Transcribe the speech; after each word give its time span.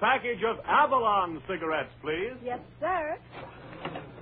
package 0.00 0.42
of 0.46 0.58
Avalon 0.66 1.42
cigarettes, 1.48 1.90
please. 2.02 2.32
Yes, 2.44 2.58
sir. 2.80 3.16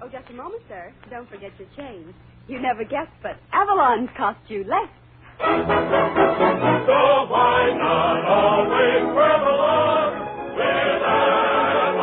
Oh, 0.03 0.09
just 0.09 0.29
a 0.30 0.35
moment, 0.35 0.62
sir. 0.69 0.93
Don't 1.11 1.29
forget 1.29 1.51
your 1.59 1.69
change. 1.77 2.14
You 2.49 2.61
never 2.61 2.85
guessed, 2.85 3.12
but 3.23 3.37
Avalon's 3.53 4.09
cost 4.17 4.39
you 4.49 4.65
less. 4.65 4.89
So 5.39 5.47
why 7.29 7.75
not 7.77 8.25
always 8.25 9.03
travel 9.14 9.61
on 9.61 10.12
with 10.57 11.03
Avalon? 11.03 11.96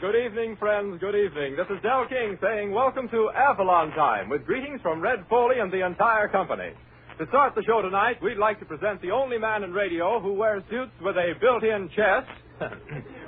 Good 0.00 0.16
evening, 0.16 0.56
friends. 0.56 0.98
Good 1.00 1.14
evening. 1.14 1.54
This 1.56 1.66
is 1.70 1.80
Del 1.82 2.06
King 2.08 2.36
saying 2.42 2.72
welcome 2.72 3.08
to 3.10 3.30
Avalon 3.36 3.90
Time 3.92 4.28
with 4.28 4.44
greetings 4.46 4.80
from 4.82 5.00
Red 5.00 5.24
Foley 5.28 5.60
and 5.60 5.70
the 5.72 5.86
entire 5.86 6.26
company. 6.28 6.72
To 7.18 7.26
start 7.26 7.56
the 7.56 7.64
show 7.64 7.82
tonight, 7.82 8.22
we'd 8.22 8.38
like 8.38 8.60
to 8.60 8.64
present 8.64 9.02
the 9.02 9.10
only 9.10 9.38
man 9.38 9.64
in 9.64 9.72
radio 9.72 10.20
who 10.20 10.34
wears 10.34 10.62
suits 10.70 10.92
with 11.02 11.16
a 11.16 11.34
built-in 11.40 11.90
chest, 11.90 12.30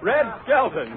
Red 0.00 0.26
Skelton. 0.46 0.94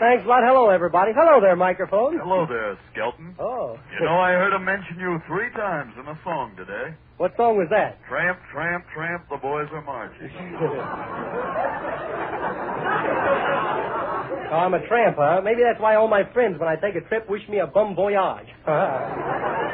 Thanks 0.00 0.24
a 0.24 0.28
lot. 0.28 0.40
Hello, 0.48 0.70
everybody. 0.70 1.12
Hello 1.14 1.40
there, 1.40 1.56
microphone. 1.56 2.18
Hello 2.18 2.46
there, 2.48 2.78
Skelton. 2.92 3.36
Oh. 3.38 3.78
You 4.00 4.06
know, 4.06 4.16
I 4.16 4.32
heard 4.32 4.56
him 4.56 4.64
mention 4.64 4.98
you 4.98 5.20
three 5.28 5.50
times 5.52 5.92
in 6.00 6.08
a 6.08 6.18
song 6.24 6.56
today. 6.56 6.96
What 7.16 7.36
song 7.36 7.56
was 7.56 7.68
that? 7.70 8.00
Tramp, 8.08 8.38
tramp, 8.50 8.84
tramp, 8.94 9.28
the 9.70 9.80
boys 9.80 9.86
are. 9.86 10.10
Oh, 14.52 14.56
I'm 14.56 14.74
a 14.74 14.86
tramp, 14.86 15.16
huh? 15.18 15.40
Maybe 15.42 15.62
that's 15.62 15.80
why 15.80 15.96
all 15.96 16.06
my 16.06 16.22
friends, 16.32 16.60
when 16.60 16.68
I 16.68 16.76
take 16.76 16.94
a 16.94 17.00
trip, 17.08 17.28
wish 17.28 17.42
me 17.48 17.58
a 17.58 17.66
bum 17.66 17.94
voyage. 17.94 18.46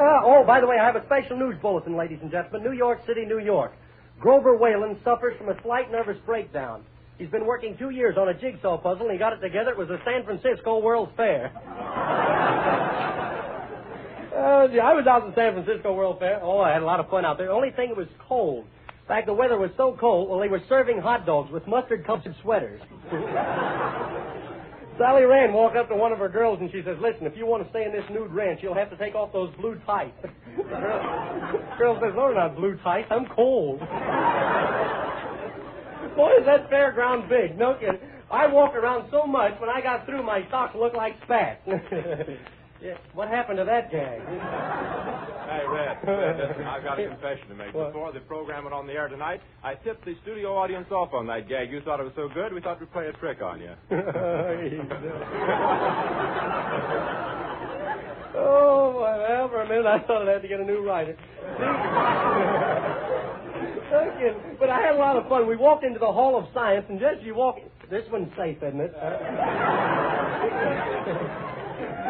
Uh, 0.00 0.20
oh, 0.24 0.44
by 0.46 0.60
the 0.60 0.66
way, 0.66 0.78
I 0.78 0.86
have 0.86 0.96
a 0.96 1.04
special 1.04 1.36
news 1.36 1.56
bulletin, 1.60 1.94
ladies 1.94 2.18
and 2.22 2.30
gentlemen. 2.30 2.62
New 2.62 2.76
York 2.76 3.00
City, 3.06 3.26
New 3.26 3.38
York. 3.38 3.72
Grover 4.18 4.56
Whalen 4.56 4.96
suffers 5.04 5.36
from 5.36 5.50
a 5.50 5.60
slight 5.62 5.90
nervous 5.92 6.16
breakdown. 6.24 6.84
He's 7.18 7.28
been 7.28 7.44
working 7.44 7.76
two 7.76 7.90
years 7.90 8.16
on 8.16 8.28
a 8.28 8.34
jigsaw 8.34 8.78
puzzle, 8.78 9.06
and 9.06 9.12
he 9.12 9.18
got 9.18 9.34
it 9.34 9.40
together. 9.40 9.72
It 9.72 9.76
was 9.76 9.88
the 9.88 9.98
San 10.06 10.24
Francisco 10.24 10.78
World's 10.80 11.12
Fair. 11.16 11.52
Uh, 14.30 14.68
yeah, 14.72 14.86
I 14.86 14.94
was 14.94 15.06
out 15.06 15.26
at 15.26 15.34
the 15.34 15.34
San 15.34 15.52
Francisco 15.52 15.92
World 15.92 16.18
Fair. 16.20 16.40
Oh, 16.40 16.60
I 16.60 16.72
had 16.72 16.80
a 16.80 16.84
lot 16.86 17.00
of 17.00 17.10
fun 17.10 17.26
out 17.26 17.36
there. 17.36 17.48
The 17.48 17.52
only 17.52 17.72
thing, 17.72 17.90
it 17.90 17.96
was 17.96 18.06
cold. 18.26 18.64
In 19.10 19.16
fact, 19.16 19.26
the 19.26 19.34
weather 19.34 19.58
was 19.58 19.72
so 19.76 19.96
cold, 19.98 20.30
well, 20.30 20.38
they 20.38 20.46
were 20.46 20.62
serving 20.68 21.00
hot 21.00 21.26
dogs 21.26 21.50
with 21.50 21.66
mustard-colored 21.66 22.32
sweaters. 22.42 22.80
Sally 24.98 25.24
Rand 25.24 25.52
walked 25.52 25.76
up 25.76 25.88
to 25.88 25.96
one 25.96 26.12
of 26.12 26.20
her 26.20 26.28
girls 26.28 26.60
and 26.60 26.70
she 26.70 26.80
says, 26.84 26.96
Listen, 27.02 27.26
if 27.26 27.36
you 27.36 27.44
want 27.44 27.64
to 27.64 27.70
stay 27.70 27.82
in 27.82 27.90
this 27.90 28.04
nude 28.08 28.30
ranch, 28.30 28.60
you'll 28.62 28.76
have 28.76 28.88
to 28.88 28.96
take 28.96 29.16
off 29.16 29.32
those 29.32 29.52
blue 29.56 29.80
tights. 29.84 30.14
the 30.22 30.28
girl, 30.62 31.58
girl 31.76 31.98
says, 32.00 32.12
No, 32.14 32.28
they're 32.28 32.36
not 32.36 32.54
blue 32.54 32.78
tights. 32.84 33.08
I'm 33.10 33.26
cold. 33.34 33.80
Boy, 36.14 36.30
is 36.38 36.46
that 36.46 36.70
fairground 36.70 37.28
big. 37.28 37.58
No 37.58 37.74
kidding. 37.74 37.98
I 38.30 38.46
walked 38.46 38.76
around 38.76 39.08
so 39.10 39.26
much, 39.26 39.58
when 39.58 39.70
I 39.70 39.80
got 39.80 40.06
through, 40.06 40.22
my 40.22 40.46
socks 40.52 40.76
looked 40.76 40.94
like 40.94 41.16
spats. 41.24 41.66
yeah, 42.82 42.96
what 43.14 43.28
happened 43.28 43.58
to 43.58 43.64
that 43.64 43.90
gag? 43.90 44.20
Hey, 44.20 45.64
Red. 45.66 45.98
Red, 46.06 46.36
listen, 46.38 46.64
I've 46.64 46.82
got 46.84 46.98
a 47.00 47.08
confession 47.08 47.48
to 47.48 47.54
make. 47.54 47.74
What? 47.74 47.92
Before 47.92 48.12
the 48.12 48.20
program 48.20 48.64
went 48.64 48.74
on 48.74 48.86
the 48.86 48.92
air 48.92 49.08
tonight, 49.08 49.40
I 49.62 49.74
tipped 49.74 50.04
the 50.04 50.14
studio 50.22 50.56
audience 50.56 50.90
off 50.90 51.12
on 51.12 51.26
that 51.26 51.48
gag. 51.48 51.70
You 51.70 51.80
thought 51.82 52.00
it 52.00 52.04
was 52.04 52.12
so 52.16 52.28
good, 52.32 52.52
we 52.52 52.60
thought 52.60 52.80
we'd 52.80 52.92
play 52.92 53.08
a 53.08 53.12
trick 53.14 53.42
on 53.42 53.60
you. 53.60 53.72
oh, 58.36 59.00
well, 59.00 59.48
for 59.48 59.62
a 59.62 59.68
minute 59.68 59.86
I 59.86 59.98
thought 60.06 60.22
I'd 60.22 60.28
have 60.32 60.42
to 60.42 60.48
get 60.48 60.60
a 60.60 60.64
new 60.64 60.86
writer. 60.86 61.16
But 64.60 64.68
I 64.70 64.80
had 64.82 64.94
a 64.94 64.98
lot 64.98 65.16
of 65.16 65.26
fun. 65.28 65.46
We 65.48 65.56
walked 65.56 65.84
into 65.84 65.98
the 65.98 66.12
Hall 66.12 66.36
of 66.38 66.44
Science, 66.52 66.84
and 66.88 67.00
just 67.00 67.20
as 67.20 67.24
you 67.24 67.34
walk, 67.34 67.56
this 67.90 68.04
one's 68.12 68.30
safe, 68.36 68.58
isn't 68.62 68.80
it? 68.80 68.92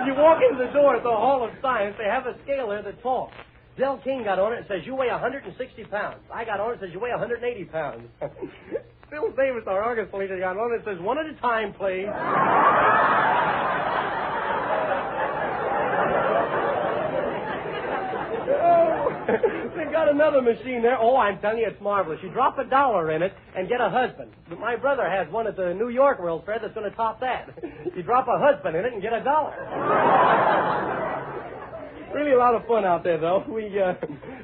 You 0.06 0.14
walk 0.14 0.40
in 0.42 0.56
the 0.56 0.72
door 0.72 0.96
at 0.96 1.02
the 1.02 1.10
Hall 1.10 1.44
of 1.44 1.50
Science, 1.60 1.96
they 1.98 2.04
have 2.04 2.26
a 2.26 2.34
scale 2.44 2.68
there 2.68 2.82
that 2.82 3.02
talks. 3.02 3.34
Del 3.78 3.98
King 3.98 4.24
got 4.24 4.38
on 4.38 4.52
it 4.52 4.58
and 4.58 4.66
says, 4.66 4.80
You 4.84 4.94
weigh 4.94 5.08
160 5.08 5.84
pounds. 5.84 6.20
I 6.32 6.44
got 6.44 6.60
on 6.60 6.70
it 6.70 6.72
and 6.72 6.80
says, 6.80 6.90
You 6.92 7.00
weigh 7.00 7.10
180 7.10 7.64
pounds. 7.66 8.08
Phil 9.10 9.30
Davis, 9.36 9.64
our 9.66 9.82
August 9.82 10.14
leader, 10.14 10.38
got 10.38 10.56
on 10.56 10.72
it 10.72 10.76
and 10.76 10.84
says, 10.84 10.98
One 11.00 11.18
at 11.18 11.26
a 11.26 11.34
time, 11.40 11.72
please. 11.74 12.06
Oh, 18.62 19.72
They've 19.76 19.92
got 19.92 20.08
another 20.08 20.42
machine 20.42 20.82
there. 20.82 20.98
Oh, 20.98 21.16
I'm 21.16 21.38
telling 21.40 21.58
you, 21.58 21.66
it's 21.68 21.80
marvelous. 21.80 22.18
You 22.22 22.30
drop 22.30 22.58
a 22.58 22.64
dollar 22.64 23.12
in 23.12 23.22
it 23.22 23.32
and 23.56 23.68
get 23.68 23.80
a 23.80 23.88
husband. 23.88 24.32
But 24.48 24.58
my 24.58 24.76
brother 24.76 25.08
has 25.08 25.30
one 25.32 25.46
at 25.46 25.56
the 25.56 25.72
New 25.74 25.88
York 25.88 26.20
World 26.20 26.42
Fair 26.46 26.58
that's 26.60 26.74
going 26.74 26.88
to 26.90 26.96
top 26.96 27.20
that. 27.20 27.48
You 27.94 28.02
drop 28.02 28.26
a 28.28 28.38
husband 28.38 28.76
in 28.76 28.84
it 28.84 28.92
and 28.92 29.02
get 29.02 29.12
a 29.12 29.22
dollar. 29.22 29.50
really 32.14 32.32
a 32.32 32.38
lot 32.38 32.54
of 32.54 32.66
fun 32.66 32.84
out 32.84 33.04
there, 33.04 33.18
though. 33.18 33.44
We 33.48 33.80
uh, 33.80 33.94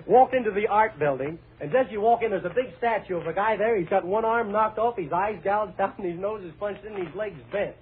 walked 0.06 0.34
into 0.34 0.50
the 0.50 0.66
art 0.66 0.98
building, 0.98 1.38
and 1.60 1.74
as 1.74 1.86
you 1.90 2.00
walk 2.00 2.22
in, 2.22 2.30
there's 2.30 2.44
a 2.44 2.54
big 2.54 2.76
statue 2.78 3.16
of 3.16 3.26
a 3.26 3.32
guy 3.32 3.56
there. 3.56 3.78
He's 3.78 3.88
got 3.88 4.04
one 4.04 4.24
arm 4.24 4.52
knocked 4.52 4.78
off, 4.78 4.96
his 4.96 5.12
eyes 5.12 5.38
gouged 5.44 5.80
out, 5.80 5.98
and 5.98 6.10
his 6.10 6.18
nose 6.18 6.42
is 6.44 6.52
punched 6.58 6.84
in, 6.84 6.94
and 6.94 7.06
his 7.06 7.16
legs 7.16 7.38
bent. 7.52 7.74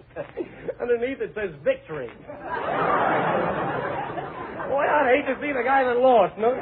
Underneath 0.81 1.21
it 1.21 1.33
says 1.35 1.51
victory. 1.65 2.09
Boy, 4.69 4.85
I'd 4.87 5.15
hate 5.15 5.27
to 5.33 5.37
see 5.41 5.53
the 5.53 5.63
guy 5.65 5.85
that 5.85 5.97
lost, 5.99 6.37
no? 6.39 6.55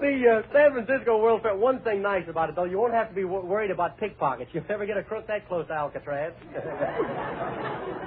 The 0.00 0.30
uh, 0.30 0.42
San 0.52 0.72
Francisco 0.72 1.20
World 1.20 1.42
Fair, 1.42 1.56
one 1.56 1.80
thing 1.80 2.02
nice 2.02 2.22
about 2.28 2.48
it, 2.48 2.54
though, 2.54 2.62
you 2.64 2.78
won't 2.78 2.94
have 2.94 3.08
to 3.08 3.14
be 3.14 3.22
w- 3.22 3.44
worried 3.44 3.72
about 3.72 3.98
pickpockets. 3.98 4.48
You'll 4.54 4.62
never 4.68 4.86
get 4.86 4.96
a 4.96 5.02
crook 5.02 5.26
that 5.26 5.48
close 5.48 5.66
to 5.66 5.72
Alcatraz. 5.72 6.32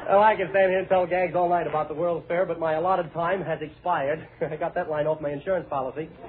well, 0.08 0.24
I 0.24 0.36
can 0.38 0.48
stand 0.52 0.72
here 0.72 0.80
and 0.80 0.88
tell 0.88 1.06
gags 1.06 1.36
all 1.36 1.50
night 1.50 1.68
about 1.68 1.90
the 1.90 1.94
World 1.94 2.24
Fair, 2.30 2.46
but 2.46 2.60
my 2.62 2.76
allotted 2.76 3.12
time 3.14 3.42
has 3.44 3.60
expired. 3.62 4.26
I 4.42 4.56
got 4.56 4.74
that 4.76 4.90
line 4.90 5.06
off 5.06 5.20
my 5.20 5.32
insurance 5.32 5.68
policy. 5.70 6.08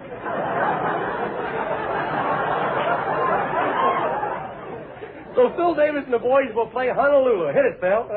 so 5.37 5.53
Phil 5.55 5.75
Davis 5.77 6.03
and 6.07 6.13
the 6.13 6.19
boys 6.19 6.51
will 6.57 6.67
play 6.67 6.89
Honolulu. 6.89 7.53
Hit 7.55 7.65
it, 7.67 7.79
Phil. 7.81 8.09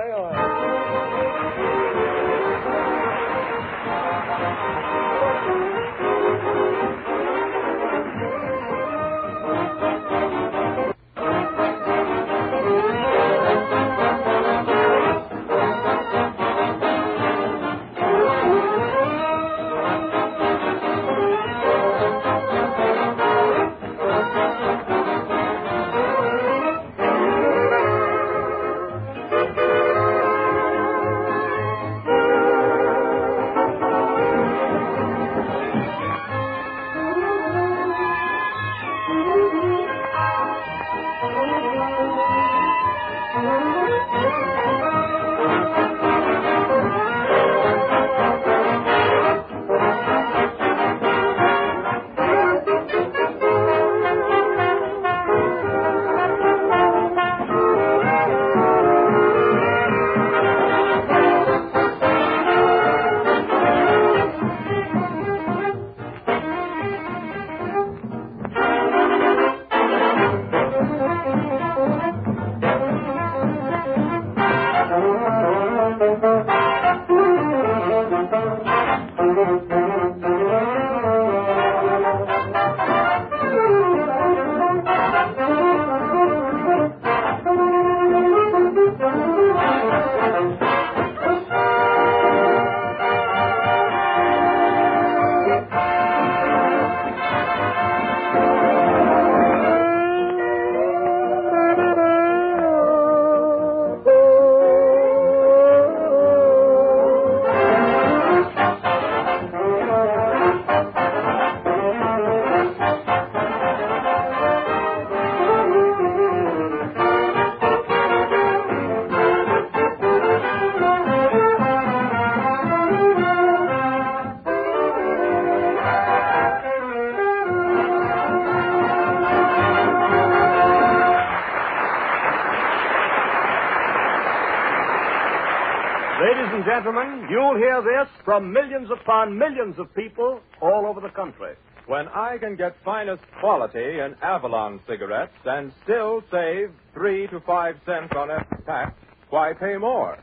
Gentlemen, 136.75 137.25
you'll 137.29 137.55
hear 137.55 137.81
this 137.81 138.09
from 138.25 138.51
millions 138.51 138.89
upon 138.91 139.37
millions 139.37 139.79
of 139.79 139.93
people 139.95 140.41
all 140.61 140.85
over 140.85 140.99
the 140.99 141.09
country. 141.09 141.53
When 141.87 142.09
I 142.09 142.37
can 142.37 142.57
get 142.57 142.75
finest 142.83 143.23
quality 143.39 143.99
in 143.99 144.13
Avalon 144.21 144.81
cigarettes 144.85 145.37
and 145.45 145.71
still 145.83 146.21
save 146.29 146.71
three 146.93 147.27
to 147.27 147.39
five 147.41 147.75
cents 147.85 148.11
on 148.17 148.29
every 148.29 148.65
pack, 148.65 148.93
why 149.29 149.53
pay 149.53 149.77
more? 149.77 150.17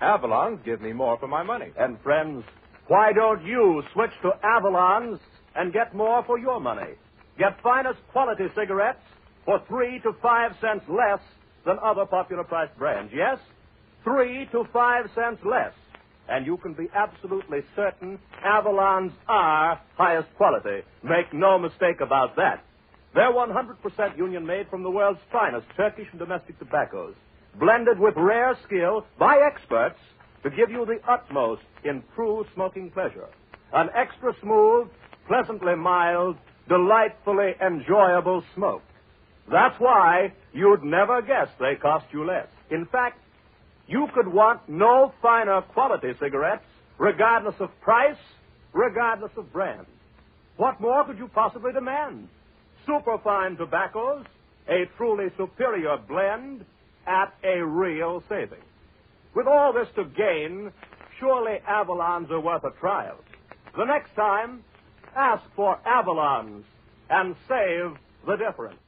Avalons 0.00 0.64
give 0.64 0.80
me 0.80 0.92
more 0.92 1.18
for 1.18 1.26
my 1.26 1.42
money. 1.42 1.72
And 1.76 2.00
friends, 2.02 2.44
why 2.86 3.12
don't 3.12 3.44
you 3.44 3.82
switch 3.92 4.12
to 4.22 4.30
Avalons 4.44 5.18
and 5.56 5.72
get 5.72 5.92
more 5.92 6.22
for 6.24 6.38
your 6.38 6.60
money? 6.60 6.92
Get 7.36 7.60
finest 7.64 7.98
quality 8.12 8.44
cigarettes 8.54 9.02
for 9.44 9.60
three 9.66 9.98
to 10.04 10.12
five 10.22 10.52
cents 10.60 10.84
less 10.88 11.20
than 11.64 11.78
other 11.82 12.06
popular 12.06 12.44
priced 12.44 12.78
brands. 12.78 13.12
Yes, 13.12 13.38
three 14.04 14.46
to 14.52 14.64
five 14.72 15.06
cents 15.16 15.40
less. 15.44 15.72
And 16.28 16.44
you 16.44 16.56
can 16.56 16.74
be 16.74 16.88
absolutely 16.94 17.60
certain 17.74 18.18
Avalons 18.44 19.12
are 19.28 19.80
highest 19.96 20.28
quality. 20.36 20.82
Make 21.02 21.32
no 21.32 21.58
mistake 21.58 22.00
about 22.00 22.36
that. 22.36 22.64
They're 23.14 23.32
100% 23.32 24.18
union 24.18 24.44
made 24.44 24.68
from 24.68 24.82
the 24.82 24.90
world's 24.90 25.20
finest 25.32 25.66
Turkish 25.76 26.08
and 26.10 26.18
domestic 26.18 26.58
tobaccos, 26.58 27.14
blended 27.58 27.98
with 27.98 28.14
rare 28.16 28.58
skill 28.66 29.06
by 29.18 29.38
experts 29.38 29.98
to 30.42 30.50
give 30.50 30.70
you 30.70 30.84
the 30.84 31.00
utmost 31.08 31.62
in 31.84 32.02
true 32.14 32.44
smoking 32.54 32.90
pleasure. 32.90 33.28
An 33.72 33.88
extra 33.94 34.34
smooth, 34.42 34.88
pleasantly 35.26 35.76
mild, 35.76 36.36
delightfully 36.68 37.54
enjoyable 37.60 38.44
smoke. 38.54 38.82
That's 39.50 39.78
why 39.78 40.32
you'd 40.52 40.82
never 40.82 41.22
guess 41.22 41.48
they 41.58 41.76
cost 41.76 42.06
you 42.12 42.24
less. 42.24 42.48
In 42.70 42.86
fact, 42.86 43.18
you 43.86 44.08
could 44.14 44.28
want 44.28 44.68
no 44.68 45.12
finer 45.22 45.62
quality 45.62 46.12
cigarettes, 46.20 46.64
regardless 46.98 47.54
of 47.60 47.70
price, 47.80 48.16
regardless 48.72 49.32
of 49.36 49.52
brand. 49.52 49.86
What 50.56 50.80
more 50.80 51.04
could 51.04 51.18
you 51.18 51.28
possibly 51.28 51.72
demand? 51.72 52.28
Superfine 52.86 53.56
tobaccos, 53.56 54.24
a 54.68 54.84
truly 54.96 55.26
superior 55.36 55.96
blend 56.08 56.64
at 57.06 57.34
a 57.44 57.64
real 57.64 58.22
saving. 58.28 58.62
With 59.34 59.46
all 59.46 59.72
this 59.72 59.88
to 59.96 60.04
gain, 60.04 60.72
surely 61.20 61.58
Avalons 61.68 62.30
are 62.30 62.40
worth 62.40 62.64
a 62.64 62.70
trial. 62.80 63.18
The 63.76 63.84
next 63.84 64.14
time, 64.16 64.64
ask 65.14 65.42
for 65.54 65.78
Avalons 65.86 66.64
and 67.10 67.36
save 67.48 67.96
the 68.26 68.36
difference. 68.36 68.78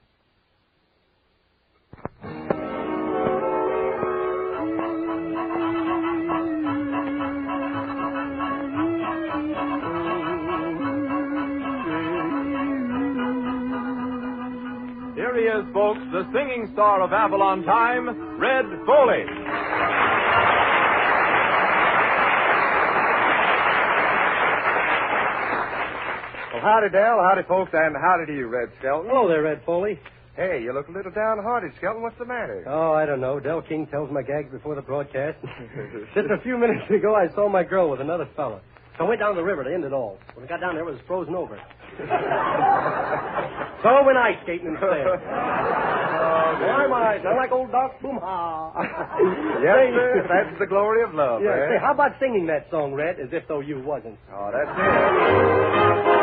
Here 15.28 15.36
he 15.36 15.60
is, 15.60 15.74
folks, 15.74 16.00
the 16.10 16.24
singing 16.32 16.70
star 16.72 17.02
of 17.02 17.12
Avalon 17.12 17.62
Time, 17.62 18.08
Red 18.40 18.64
Foley. 18.86 19.24
Well, 26.48 26.62
howdy, 26.62 26.88
Del. 26.88 27.20
Howdy, 27.20 27.42
folks, 27.46 27.72
and 27.74 27.94
howdy 27.94 28.24
to 28.24 28.34
you, 28.34 28.46
Red 28.46 28.70
Skelton. 28.78 29.10
Hello 29.10 29.28
there, 29.28 29.42
Red 29.42 29.60
Foley. 29.66 30.00
Hey, 30.34 30.62
you 30.62 30.72
look 30.72 30.88
a 30.88 30.92
little 30.92 31.12
downhearted, 31.12 31.72
Skelton. 31.76 32.00
What's 32.00 32.16
the 32.16 32.24
matter? 32.24 32.64
Oh, 32.66 32.94
I 32.94 33.04
don't 33.04 33.20
know. 33.20 33.38
Del 33.38 33.60
King 33.60 33.86
tells 33.88 34.10
my 34.10 34.22
gags 34.22 34.50
before 34.50 34.76
the 34.76 34.82
broadcast. 34.82 35.36
Just 36.14 36.30
a 36.30 36.40
few 36.42 36.56
minutes 36.56 36.88
ago, 36.88 37.14
I 37.14 37.28
saw 37.34 37.50
my 37.50 37.64
girl 37.64 37.90
with 37.90 38.00
another 38.00 38.30
fella. 38.34 38.62
So 38.96 39.04
I 39.04 39.08
went 39.08 39.20
down 39.20 39.36
the 39.36 39.44
river 39.44 39.62
to 39.64 39.74
end 39.74 39.84
it 39.84 39.92
all. 39.92 40.16
When 40.32 40.46
I 40.46 40.48
got 40.48 40.60
down 40.62 40.74
there, 40.74 40.88
it 40.88 40.90
was 40.90 41.00
frozen 41.06 41.34
over. 41.34 41.60
so 43.82 43.88
when 43.88 43.96
I 43.96 44.02
went 44.06 44.18
ice 44.18 44.38
skating 44.42 44.66
instead. 44.68 45.06
Why 45.06 46.84
am 46.84 46.92
I? 46.92 47.20
Sound 47.22 47.36
like 47.36 47.52
old 47.52 47.70
Doc 47.70 48.00
Boomha. 48.02 48.74
yes, 49.62 49.94
sir. 49.94 50.26
That's 50.28 50.58
the 50.58 50.66
glory 50.66 51.02
of 51.04 51.14
love, 51.14 51.42
Yeah, 51.42 51.50
eh? 51.54 51.68
say, 51.68 51.78
how 51.80 51.92
about 51.94 52.12
singing 52.18 52.46
that 52.48 52.66
song, 52.70 52.92
Red, 52.94 53.20
as 53.20 53.28
if 53.32 53.46
though 53.46 53.60
you 53.60 53.80
wasn't? 53.80 54.18
Oh, 54.32 54.50
that's 54.52 54.68
it. 54.68 56.18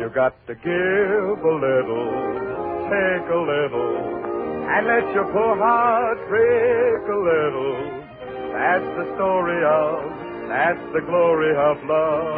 You 0.00 0.10
got 0.14 0.34
to 0.46 0.54
give 0.54 1.38
a 1.44 1.54
little, 1.54 2.08
take 2.90 3.26
a 3.30 3.40
little, 3.40 3.94
and 4.68 4.82
let 4.86 5.04
your 5.14 5.24
poor 5.32 5.54
heart 5.56 6.18
break 6.28 7.02
a 7.08 7.18
little. 7.18 7.74
That's 8.52 8.88
the 8.98 9.06
story 9.16 9.60
of, 9.64 9.94
that's 10.48 10.84
the 10.92 11.00
glory 11.00 11.52
of 11.56 11.76
love. 11.84 12.36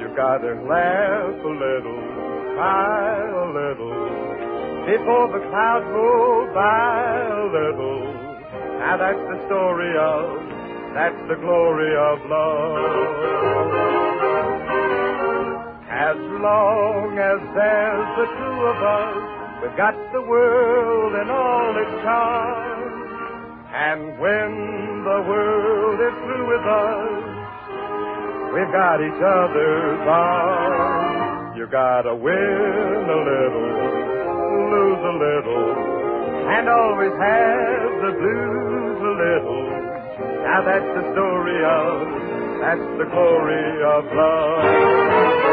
You 0.00 0.08
gotta 0.14 0.54
laugh 0.68 1.44
a 1.44 1.48
little, 1.48 2.00
cry 2.54 3.24
a 3.24 3.46
little, 3.52 3.96
before 4.86 5.28
the 5.32 5.40
clouds 5.48 5.86
roll 5.90 6.46
by 6.54 7.26
a 7.32 7.44
little. 7.48 8.12
Now 8.78 8.96
that's 8.96 9.24
the 9.32 9.38
story 9.46 9.96
of, 9.96 10.36
that's 10.94 11.20
the 11.28 11.36
glory 11.40 11.96
of 11.96 12.18
love. 12.28 13.86
As 15.88 16.16
long 16.16 17.18
as 17.18 17.40
there's 17.56 18.10
the 18.20 18.26
two 18.36 18.58
of 18.68 18.78
us, 18.84 19.16
we've 19.62 19.76
got 19.76 19.96
the 20.12 20.22
world 20.22 21.14
and 21.14 21.30
all 21.30 21.76
its 21.76 22.02
charms. 22.04 22.75
And 23.76 24.18
when 24.18 25.04
the 25.04 25.20
world 25.28 26.00
is 26.00 26.16
through 26.24 26.48
with 26.48 26.64
us, 26.64 27.24
we've 28.56 28.72
got 28.72 29.04
each 29.04 29.20
other's 29.20 30.00
arms. 30.00 31.58
You 31.58 31.66
gotta 31.66 32.14
win 32.16 32.32
a 32.32 33.20
little, 33.20 33.68
lose 34.72 35.02
a 35.04 35.14
little, 35.20 35.76
and 36.56 36.68
always 36.70 37.12
have 37.20 37.92
the 38.00 38.12
blues 38.16 38.96
a 38.96 39.12
little. 39.12 39.68
Now 40.40 40.64
that's 40.64 40.90
the 40.96 41.12
story 41.12 41.60
of, 41.60 42.08
that's 42.64 42.88
the 42.96 43.04
glory 43.12 43.84
of 43.84 44.04
love. 44.16 45.45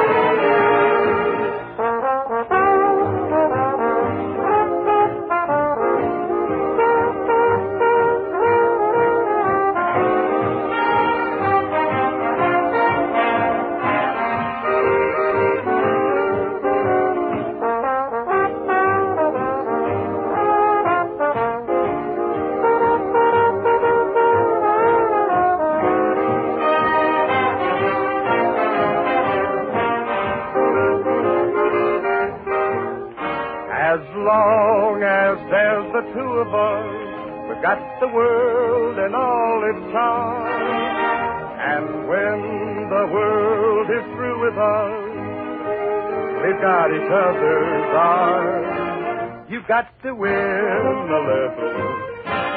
Got 49.74 49.90
to 50.04 50.14
win 50.14 50.30
a 50.30 51.22
little, 51.34 51.74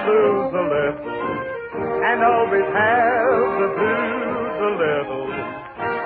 lose 0.05 0.53
a 0.53 0.65
little, 0.69 1.17
and 2.05 2.21
always 2.21 2.69
have 2.77 3.57
the 3.57 3.69
lose 3.81 4.59
a 4.61 4.73
little. 4.77 5.25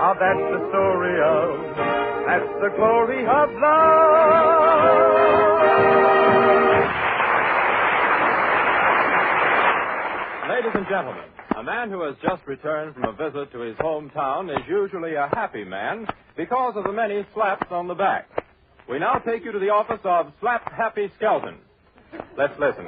Oh, 0.06 0.14
that's 0.22 0.46
the 0.54 0.60
story 0.70 1.18
of, 1.18 1.50
that's 2.30 2.52
the 2.62 2.70
glory 2.76 3.26
of 3.26 3.50
love. 3.58 4.70
Ladies 10.48 10.74
and 10.76 10.86
gentlemen, 10.88 11.24
a 11.58 11.62
man 11.64 11.90
who 11.90 12.02
has 12.04 12.14
just 12.22 12.46
returned 12.46 12.94
from 12.94 13.02
a 13.06 13.12
visit 13.14 13.50
to 13.50 13.58
his 13.62 13.74
hometown 13.78 14.48
is 14.48 14.62
usually 14.68 15.16
a 15.16 15.28
happy 15.32 15.64
man 15.64 16.06
because 16.36 16.74
of 16.76 16.84
the 16.84 16.92
many 16.92 17.26
slaps 17.34 17.66
on 17.72 17.88
the 17.88 17.96
back. 17.96 18.39
We 18.90 18.98
now 18.98 19.14
take 19.24 19.44
you 19.44 19.52
to 19.52 19.58
the 19.60 19.70
office 19.70 20.00
of 20.02 20.32
Slap 20.40 20.70
Happy 20.72 21.10
Skelton. 21.16 21.58
Let's 22.36 22.58
listen. 22.58 22.86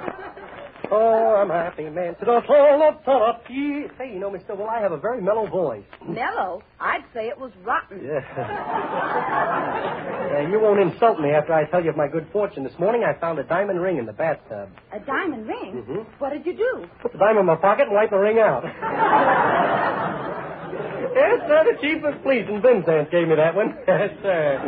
Oh, 0.90 1.36
I'm 1.36 1.50
a 1.50 1.54
happy 1.54 1.88
man. 1.88 2.16
Hey, 3.96 4.12
you 4.12 4.18
know, 4.18 4.30
Mr. 4.30 4.56
Will, 4.58 4.68
I 4.68 4.80
have 4.80 4.90
a 4.92 4.98
very 4.98 5.22
mellow 5.22 5.46
voice. 5.46 5.84
Mellow? 6.06 6.62
I'd 6.80 7.04
say 7.14 7.28
it 7.28 7.38
was 7.38 7.52
rotten. 7.64 8.04
Yeah. 8.04 8.20
yeah. 10.42 10.50
You 10.50 10.58
won't 10.58 10.80
insult 10.80 11.20
me 11.20 11.30
after 11.30 11.52
I 11.54 11.64
tell 11.66 11.82
you 11.82 11.90
of 11.90 11.96
my 11.96 12.08
good 12.08 12.26
fortune. 12.32 12.64
This 12.64 12.76
morning 12.80 13.04
I 13.04 13.14
found 13.20 13.38
a 13.38 13.44
diamond 13.44 13.80
ring 13.80 13.98
in 13.98 14.06
the 14.06 14.12
bathtub. 14.12 14.70
A 14.92 14.98
diamond 15.00 15.46
ring? 15.46 15.84
Mhm. 15.88 16.04
What 16.18 16.30
did 16.32 16.44
you 16.44 16.56
do? 16.56 16.84
Put 17.00 17.12
the 17.12 17.18
diamond 17.18 17.40
in 17.40 17.46
my 17.46 17.56
pocket 17.56 17.86
and 17.86 17.94
wipe 17.94 18.10
the 18.10 18.18
ring 18.18 18.38
out. 18.40 18.64
yes, 21.14 21.40
sir, 21.48 21.64
the 21.72 21.78
chief 21.80 22.02
of 22.04 22.22
police 22.22 22.46
in 22.48 22.60
Vincennes 22.62 23.08
gave 23.10 23.28
me 23.28 23.36
that 23.36 23.54
one. 23.54 23.76
Yes, 23.86 24.10
sir. 24.22 24.58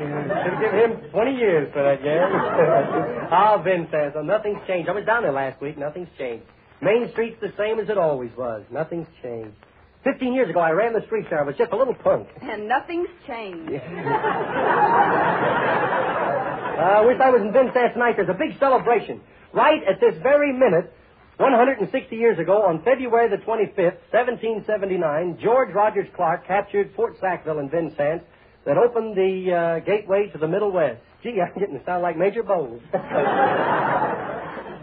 Should 0.45 0.61
give 0.61 0.73
him 0.73 1.11
20 1.11 1.35
years 1.37 1.73
for 1.73 1.83
that, 1.83 2.05
yeah. 2.05 3.29
Ah, 3.31 3.63
Vincennes, 3.63 4.13
so 4.15 4.23
nothing's 4.23 4.61
changed. 4.67 4.89
I 4.89 4.93
was 4.93 5.05
down 5.05 5.23
there 5.23 5.33
last 5.33 5.61
week. 5.61 5.77
Nothing's 5.79 6.09
changed. 6.19 6.45
Main 6.81 7.09
Street's 7.13 7.41
the 7.41 7.53
same 7.57 7.79
as 7.81 7.89
it 7.89 7.97
always 7.99 8.31
was. 8.37 8.63
Nothing's 8.71 9.09
changed. 9.23 9.57
Fifteen 10.05 10.35
years 10.35 10.51
ago, 10.51 10.61
I 10.61 10.71
ran 10.71 10.93
the 10.93 11.01
streets 11.07 11.29
there. 11.31 11.41
I 11.41 11.45
was 11.45 11.57
just 11.57 11.73
a 11.73 11.77
little 11.77 11.95
punk. 11.95 12.29
And 12.43 12.69
nothing's 12.69 13.09
changed. 13.27 13.73
I 16.75 17.01
uh, 17.01 17.07
wish 17.07 17.19
I 17.21 17.31
was 17.31 17.41
in 17.41 17.53
Vincennes 17.53 17.95
tonight. 17.95 18.17
There's 18.17 18.29
a 18.29 18.35
big 18.35 18.59
celebration. 18.59 19.23
Right 19.55 19.81
at 19.89 20.01
this 20.01 20.15
very 20.23 20.53
minute, 20.53 20.93
160 21.37 22.17
years 22.17 22.39
ago, 22.39 22.63
on 22.63 22.83
February 22.83 23.29
the 23.29 23.43
25th, 23.43 23.99
1779, 24.13 25.39
George 25.43 25.75
Rogers 25.75 26.09
Clark 26.15 26.47
captured 26.47 26.93
Fort 26.95 27.17
Sackville 27.21 27.59
in 27.59 27.69
Vincennes 27.69 28.23
that 28.65 28.79
opened 28.79 29.17
the 29.17 29.53
uh, 29.53 29.79
gateway 29.85 30.29
to 30.33 30.39
the 30.39 30.49
Middle 30.49 30.71
West. 30.71 31.01
Gee, 31.23 31.41
I'm 31.45 31.59
getting 31.59 31.79
to 31.79 31.85
sound 31.85 32.03
like 32.03 32.17
Major 32.17 32.43
Bowles. 32.43 32.83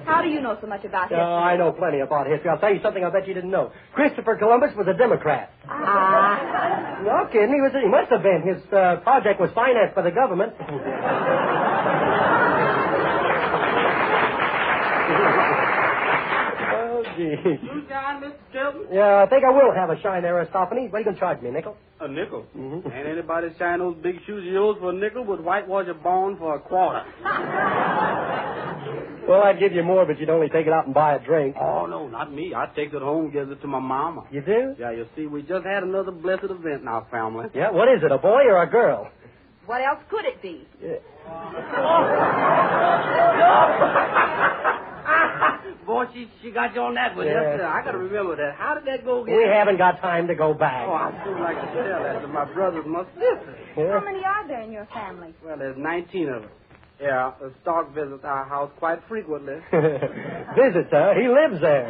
How 0.05 0.21
do 0.21 0.29
you 0.29 0.41
know 0.41 0.57
so 0.59 0.67
much 0.67 0.83
about 0.83 1.09
history? 1.09 1.23
Oh, 1.23 1.35
I 1.35 1.55
know 1.55 1.71
plenty 1.71 1.99
about 1.99 2.27
history. 2.27 2.49
I'll 2.49 2.59
tell 2.59 2.73
you 2.73 2.81
something 2.81 3.03
I 3.03 3.09
bet 3.09 3.27
you 3.27 3.33
didn't 3.33 3.51
know. 3.51 3.71
Christopher 3.93 4.35
Columbus 4.35 4.75
was 4.75 4.87
a 4.87 4.93
Democrat. 4.93 5.53
Ah. 5.69 6.99
No 7.03 7.27
kidding. 7.31 7.53
He 7.53 7.61
was. 7.61 7.71
He 7.71 7.87
must 7.87 8.11
have 8.11 8.23
been. 8.23 8.41
His 8.41 8.61
uh, 8.73 8.97
project 9.03 9.39
was 9.39 9.51
financed 9.53 9.95
by 9.95 10.01
the 10.01 10.11
government. 10.11 10.53
oh, 16.73 17.03
gee. 17.21 17.57
You 17.61 17.83
shine, 17.87 18.21
Mr. 18.21 18.33
Chilton? 18.51 18.87
Yeah, 18.91 19.23
I 19.23 19.29
think 19.29 19.43
I 19.43 19.51
will 19.51 19.73
have 19.73 19.89
a 19.89 20.01
shine 20.01 20.25
Aristophanes. 20.25 20.91
What 20.91 20.97
are 20.97 20.99
you 20.99 21.05
going 21.05 21.15
to 21.15 21.19
charge 21.19 21.41
me, 21.41 21.49
a 21.49 21.51
nickel? 21.51 21.77
A 21.99 22.07
nickel. 22.07 22.45
Mm-hmm. 22.57 22.91
Ain't 22.91 23.07
anybody 23.07 23.49
shine 23.59 23.79
those 23.79 23.95
big 24.01 24.15
shoes 24.25 24.47
of 24.47 24.53
yours 24.53 24.77
for 24.79 24.89
a 24.89 24.93
nickel 24.93 25.23
with 25.23 25.41
whitewash 25.41 25.87
a 25.89 25.93
bone 25.93 26.37
for 26.37 26.55
a 26.55 26.59
quarter. 26.59 27.03
Well, 29.27 29.43
I'd 29.43 29.59
give 29.59 29.71
you 29.71 29.83
more, 29.83 30.05
but 30.05 30.19
you'd 30.19 30.31
only 30.31 30.49
take 30.49 30.65
it 30.65 30.73
out 30.73 30.85
and 30.87 30.95
buy 30.95 31.15
a 31.15 31.23
drink. 31.23 31.55
Oh, 31.61 31.85
no, 31.85 32.07
not 32.07 32.33
me. 32.33 32.53
I 32.55 32.65
take 32.75 32.91
it 32.91 33.01
home 33.01 33.25
and 33.25 33.33
give 33.33 33.51
it 33.51 33.61
to 33.61 33.67
my 33.67 33.79
mama. 33.79 34.25
You 34.31 34.41
do? 34.41 34.75
Yeah, 34.79 34.91
you 34.91 35.05
see, 35.15 35.27
we 35.27 35.43
just 35.43 35.63
had 35.63 35.83
another 35.83 36.11
blessed 36.11 36.45
event 36.45 36.81
in 36.81 36.87
our 36.87 37.05
family. 37.11 37.45
Yeah, 37.53 37.71
what 37.71 37.87
is 37.87 38.01
it, 38.03 38.11
a 38.11 38.17
boy 38.17 38.41
or 38.47 38.63
a 38.63 38.69
girl? 38.69 39.09
What 39.67 39.81
else 39.81 39.99
could 40.09 40.25
it 40.25 40.41
be? 40.41 40.67
Boy, 45.91 46.05
she 46.13 46.31
she 46.41 46.51
got 46.51 46.73
you 46.73 46.79
on 46.87 46.95
that 46.95 47.17
one. 47.17 47.27
Yeah. 47.27 47.33
Yes, 47.33 47.59
sir. 47.59 47.65
I 47.67 47.83
got 47.83 47.91
to 47.91 47.97
remember 47.97 48.37
that. 48.37 48.55
How 48.55 48.75
did 48.75 48.85
that 48.87 49.03
go 49.03 49.23
again? 49.23 49.35
We 49.35 49.43
haven't 49.43 49.75
got 49.75 49.99
time 49.99 50.25
to 50.27 50.35
go 50.35 50.53
back. 50.53 50.87
Oh, 50.87 50.93
I 50.95 51.11
sure 51.25 51.35
like 51.37 51.59
to 51.59 51.67
tell 51.75 51.99
that 51.99 52.21
to 52.21 52.27
my 52.31 52.45
brothers 52.53 52.85
and 52.85 52.93
my 52.93 53.03
sisters. 53.11 53.59
Yeah. 53.75 53.99
How 53.99 54.05
many 54.05 54.23
are 54.23 54.47
there 54.47 54.61
in 54.61 54.71
your 54.71 54.87
family? 54.93 55.35
Well, 55.43 55.57
there's 55.57 55.75
19 55.77 56.29
of 56.29 56.41
them. 56.43 56.51
Yeah, 57.01 57.33
the 57.41 57.51
Stark 57.61 57.93
visits 57.93 58.23
our 58.23 58.45
house 58.47 58.71
quite 58.79 58.99
frequently. 59.09 59.55
Visits, 59.71 60.91
huh? 60.95 61.11
He 61.19 61.27
lives 61.27 61.59
there. 61.59 61.83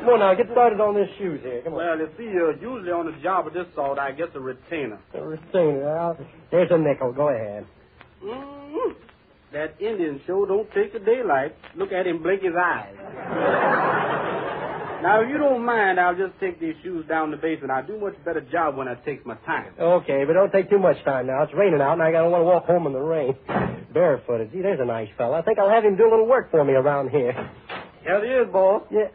Come 0.00 0.08
on 0.08 0.18
now, 0.18 0.34
get 0.34 0.50
started 0.50 0.80
on 0.80 0.94
this 0.94 1.08
shoes 1.18 1.40
here. 1.44 1.62
Come 1.62 1.74
on. 1.74 1.78
Well, 1.78 1.98
you 1.98 2.08
see, 2.18 2.26
uh, 2.26 2.58
usually 2.58 2.90
on 2.90 3.06
a 3.06 3.22
job 3.22 3.46
of 3.46 3.52
this 3.52 3.66
sort, 3.76 3.98
I 4.00 4.10
get 4.12 4.34
a 4.34 4.40
retainer. 4.40 4.98
A 5.14 5.20
retainer. 5.22 5.84
Well, 5.84 6.18
there's 6.50 6.70
a 6.72 6.78
nickel. 6.78 7.12
Go 7.12 7.28
ahead. 7.28 7.66
mm 8.24 8.94
That 9.56 9.80
Indian 9.80 10.20
show 10.26 10.44
don't 10.44 10.70
take 10.72 10.92
the 10.92 10.98
daylight. 10.98 11.56
Look 11.76 11.90
at 11.90 12.06
him 12.06 12.22
blink 12.22 12.42
his 12.42 12.52
eyes. 12.54 12.92
now, 15.02 15.22
if 15.22 15.30
you 15.30 15.38
don't 15.38 15.64
mind, 15.64 15.98
I'll 15.98 16.14
just 16.14 16.38
take 16.38 16.60
these 16.60 16.74
shoes 16.82 17.06
down 17.08 17.30
the 17.30 17.38
basement. 17.38 17.70
I'll 17.70 17.86
do 17.86 17.98
much 17.98 18.22
better 18.22 18.42
job 18.42 18.76
when 18.76 18.86
I 18.86 18.96
take 18.96 19.24
my 19.24 19.36
time. 19.46 19.72
Okay, 19.80 20.24
but 20.26 20.34
don't 20.34 20.52
take 20.52 20.68
too 20.68 20.78
much 20.78 21.02
time 21.06 21.28
now. 21.28 21.42
It's 21.42 21.54
raining 21.54 21.80
out, 21.80 21.94
and 21.94 22.02
I 22.02 22.10
don't 22.10 22.32
want 22.32 22.42
to 22.42 22.44
walk 22.44 22.66
home 22.66 22.86
in 22.86 22.92
the 22.92 23.00
rain. 23.00 23.34
Barefooted. 23.94 24.52
Gee, 24.52 24.60
there's 24.60 24.78
a 24.78 24.84
nice 24.84 25.08
fellow. 25.16 25.32
I 25.32 25.40
think 25.40 25.58
I'll 25.58 25.70
have 25.70 25.84
him 25.84 25.96
do 25.96 26.06
a 26.06 26.10
little 26.10 26.26
work 26.26 26.50
for 26.50 26.62
me 26.62 26.74
around 26.74 27.08
here. 27.08 27.32
Here 28.02 28.24
he 28.26 28.30
is, 28.32 28.52
boss. 28.52 28.82
Yeah. 28.90 29.08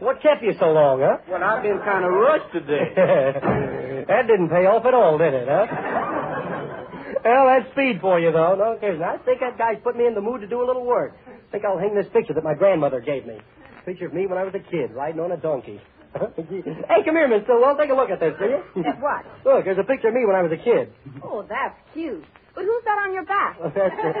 What 0.00 0.20
kept 0.22 0.42
you 0.42 0.54
so 0.58 0.72
long, 0.72 1.02
huh? 1.02 1.18
Well, 1.30 1.44
I've 1.44 1.62
been 1.62 1.78
kind 1.84 2.04
of 2.04 2.10
rushed 2.10 2.52
today. 2.52 2.90
that 2.96 4.26
didn't 4.26 4.48
pay 4.48 4.66
off 4.66 4.84
at 4.86 4.94
all, 4.94 5.18
did 5.18 5.34
it, 5.34 5.46
huh? 5.46 5.66
Well, 7.24 7.46
that's 7.46 7.70
speed 7.72 8.00
for 8.00 8.18
you, 8.20 8.32
though. 8.32 8.54
No 8.54 8.76
kidding. 8.80 9.02
I 9.02 9.18
think 9.18 9.40
that 9.40 9.58
guy's 9.58 9.78
put 9.82 9.96
me 9.96 10.06
in 10.06 10.14
the 10.14 10.20
mood 10.20 10.40
to 10.42 10.46
do 10.46 10.62
a 10.62 10.66
little 10.66 10.84
work. 10.84 11.16
I 11.26 11.52
think 11.52 11.64
I'll 11.64 11.78
hang 11.78 11.94
this 11.94 12.06
picture 12.12 12.34
that 12.34 12.44
my 12.44 12.54
grandmother 12.54 13.00
gave 13.00 13.26
me. 13.26 13.38
Picture 13.84 14.06
of 14.06 14.14
me 14.14 14.26
when 14.26 14.38
I 14.38 14.44
was 14.44 14.54
a 14.54 14.70
kid, 14.70 14.92
riding 14.92 15.20
on 15.20 15.32
a 15.32 15.36
donkey. 15.36 15.80
hey, 16.14 17.04
come 17.04 17.14
here, 17.14 17.28
Miss 17.28 17.44
Stillwell. 17.44 17.76
Take 17.76 17.90
a 17.90 17.94
look 17.94 18.10
at 18.10 18.18
this, 18.20 18.34
will 18.40 18.48
you? 18.50 18.84
At 18.84 19.00
what? 19.00 19.24
Look, 19.44 19.64
there's 19.64 19.78
a 19.78 19.84
picture 19.84 20.08
of 20.08 20.14
me 20.14 20.26
when 20.26 20.34
I 20.36 20.42
was 20.42 20.50
a 20.52 20.56
kid. 20.62 20.92
Oh, 21.22 21.44
that's 21.48 21.76
cute. 21.94 22.24
But 22.60 22.68
who's 22.68 22.84
that 22.84 22.98
on 23.08 23.14
your 23.16 23.24
back? 23.24 23.56
Well, 23.58 23.72
that's 23.72 23.96
it. 23.96 24.16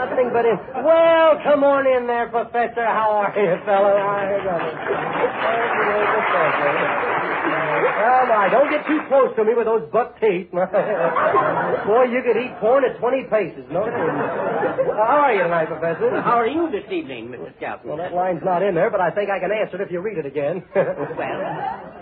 Nothing 0.00 0.32
but 0.32 0.44
him. 0.48 0.56
Well, 0.84 1.36
come 1.44 1.64
on 1.64 1.84
in 1.84 2.06
there, 2.08 2.28
Professor. 2.32 2.80
How 2.88 3.12
are 3.12 3.28
you, 3.36 3.60
fellow? 3.68 3.92
I 3.92 4.40
got 4.40 4.64
it. 4.64 4.72
Well, 7.96 8.26
now, 8.28 8.48
don't 8.48 8.70
get 8.70 8.86
too 8.86 9.00
close 9.08 9.34
to 9.36 9.44
me 9.44 9.52
with 9.54 9.66
those 9.66 9.84
buck 9.92 10.18
teeth. 10.20 10.48
Boy, 10.52 10.64
you 12.08 12.22
could 12.24 12.36
eat 12.40 12.56
corn 12.60 12.84
at 12.84 12.98
20 12.98 13.24
paces. 13.28 13.64
No 13.70 13.84
kidding. 13.84 14.16
How 14.96 15.28
are 15.28 15.34
you 15.34 15.42
tonight, 15.44 15.66
Professor? 15.66 16.20
How 16.22 16.38
are 16.40 16.46
you 16.48 16.70
this 16.70 16.84
evening, 16.90 17.28
Mr. 17.28 17.54
Skelton? 17.56 17.88
Well, 17.88 17.98
that 17.98 18.14
line's 18.14 18.42
not 18.44 18.62
in 18.62 18.74
there, 18.74 18.90
but 18.90 19.00
I 19.00 19.10
think 19.10 19.28
I 19.30 19.38
can 19.40 19.50
answer 19.52 19.76
it 19.76 19.84
if 19.84 19.90
you 19.92 20.00
read 20.00 20.16
it 20.18 20.26
again. 20.26 20.64
Well, 21.16 21.40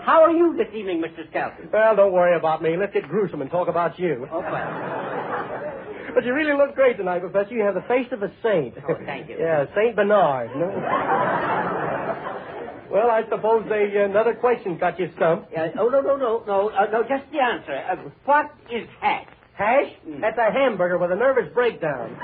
how 0.05 0.21
are 0.21 0.31
you 0.31 0.55
this 0.55 0.67
evening, 0.75 1.01
Mr. 1.01 1.27
Skelton? 1.29 1.69
well, 1.73 1.95
don't 1.95 2.13
worry 2.13 2.35
about 2.37 2.61
me. 2.61 2.75
Let's 2.85 2.93
get 2.93 3.09
gruesome 3.09 3.41
and 3.41 3.49
talk 3.49 3.67
about 3.67 3.97
you. 3.97 4.27
Oh, 4.31 4.41
well. 4.41 6.13
But 6.13 6.23
you 6.23 6.35
really 6.35 6.53
look 6.53 6.75
great 6.75 6.97
tonight, 6.97 7.17
Professor. 7.17 7.51
You 7.55 7.63
have 7.63 7.73
the 7.73 7.81
face 7.81 8.05
of 8.11 8.21
a 8.21 8.31
saint. 8.43 8.75
Oh, 8.87 8.93
thank 9.03 9.27
you. 9.27 9.37
yeah, 9.39 9.65
Saint 9.73 9.95
Bernard. 9.95 10.51
No? 10.55 10.67
well, 12.91 13.09
I 13.09 13.23
suppose 13.27 13.65
they, 13.67 13.91
another 14.03 14.35
question 14.35 14.77
got 14.77 14.99
you 14.99 15.09
stumped. 15.15 15.51
Uh, 15.51 15.69
oh, 15.79 15.89
no, 15.89 16.01
no, 16.01 16.15
no, 16.15 16.43
no, 16.45 16.69
uh, 16.69 16.85
no, 16.91 17.01
just 17.01 17.23
the 17.31 17.39
answer. 17.39 17.73
Uh, 17.73 17.95
what 18.25 18.53
is 18.71 18.87
hash? 19.01 19.29
Hash? 19.55 19.91
That's 20.21 20.37
a 20.37 20.51
hamburger 20.51 20.99
with 20.99 21.11
a 21.11 21.15
nervous 21.15 21.51
breakdown. 21.55 22.15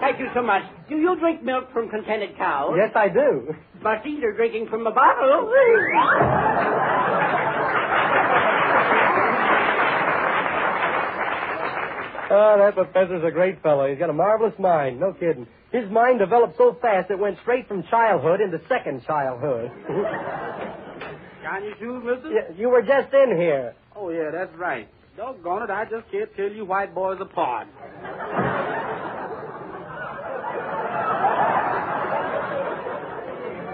Thank 0.00 0.18
you 0.18 0.26
so 0.34 0.42
much. 0.42 0.64
Do 0.88 0.96
you 0.96 1.14
drink 1.20 1.44
milk 1.44 1.72
from 1.72 1.88
contented 1.88 2.36
cows? 2.36 2.74
yes, 2.76 2.90
I 2.96 3.10
do. 3.10 3.54
But 3.80 4.02
these 4.02 4.24
are 4.24 4.32
drinking 4.32 4.66
from 4.70 4.84
a 4.88 4.90
bottle. 4.90 5.52
Oh, 12.36 12.56
that 12.58 12.74
professor's 12.74 13.22
a 13.24 13.30
great 13.30 13.62
fellow. 13.62 13.86
He's 13.88 13.98
got 13.98 14.10
a 14.10 14.12
marvelous 14.12 14.58
mind. 14.58 14.98
No 14.98 15.12
kidding. 15.12 15.46
His 15.70 15.88
mind 15.90 16.18
developed 16.18 16.56
so 16.56 16.76
fast 16.80 17.10
it 17.10 17.18
went 17.18 17.38
straight 17.42 17.68
from 17.68 17.84
childhood 17.84 18.40
into 18.40 18.60
second 18.68 19.04
childhood. 19.06 19.70
Shine 21.42 21.64
your 21.64 21.76
shoes, 21.78 22.02
mister? 22.04 22.30
Yeah, 22.30 22.50
you 22.56 22.70
were 22.70 22.82
just 22.82 23.12
in 23.12 23.36
here. 23.36 23.74
Oh, 23.94 24.10
yeah, 24.10 24.30
that's 24.32 24.54
right. 24.56 24.88
Doggone 25.16 25.62
it, 25.64 25.70
I 25.70 25.84
just 25.84 26.10
can't 26.10 26.34
tell 26.34 26.50
you 26.50 26.64
white 26.64 26.92
boys 26.94 27.20
apart. 27.20 27.68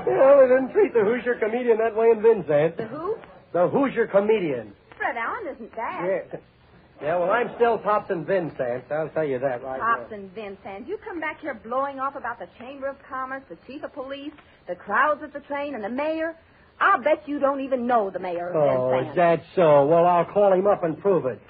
Well, 0.06 0.40
they 0.40 0.48
didn't 0.48 0.72
treat 0.72 0.92
the 0.92 1.00
Hoosier 1.00 1.36
comedian 1.36 1.78
that 1.78 1.94
way 1.96 2.10
in 2.10 2.20
Vincennes. 2.20 2.76
The 2.76 2.86
who? 2.88 3.09
The 3.52 3.68
Hoosier 3.68 4.06
comedian. 4.06 4.72
Fred 4.96 5.16
Allen 5.16 5.54
isn't 5.54 5.74
bad. 5.74 6.06
Yeah. 6.32 6.38
Yeah, 7.02 7.16
well, 7.16 7.30
I'm 7.30 7.50
still 7.56 7.78
tops 7.78 8.10
and 8.10 8.26
Vincennes. 8.26 8.84
I'll 8.90 9.08
tell 9.08 9.24
you 9.24 9.38
that 9.38 9.62
right 9.64 9.80
now. 9.80 10.06
and 10.14 10.30
Vincennes, 10.34 10.86
you 10.86 10.98
come 10.98 11.18
back 11.18 11.40
here 11.40 11.54
blowing 11.54 11.98
off 11.98 12.14
about 12.14 12.38
the 12.38 12.46
Chamber 12.58 12.88
of 12.88 12.96
Commerce, 13.08 13.42
the 13.48 13.56
Chief 13.66 13.82
of 13.82 13.94
Police, 13.94 14.34
the 14.68 14.74
crowds 14.74 15.22
at 15.22 15.32
the 15.32 15.40
train, 15.40 15.74
and 15.74 15.82
the 15.82 15.88
mayor. 15.88 16.36
I'll 16.78 17.00
bet 17.02 17.26
you 17.26 17.38
don't 17.38 17.60
even 17.62 17.86
know 17.86 18.10
the 18.10 18.18
mayor 18.18 18.50
of 18.50 18.56
Oh, 18.56 18.90
Vincennes. 18.90 19.10
is 19.12 19.16
that 19.16 19.42
so? 19.56 19.86
Well, 19.86 20.04
I'll 20.06 20.26
call 20.26 20.52
him 20.52 20.66
up 20.66 20.84
and 20.84 21.00
prove 21.00 21.24
it. 21.24 21.40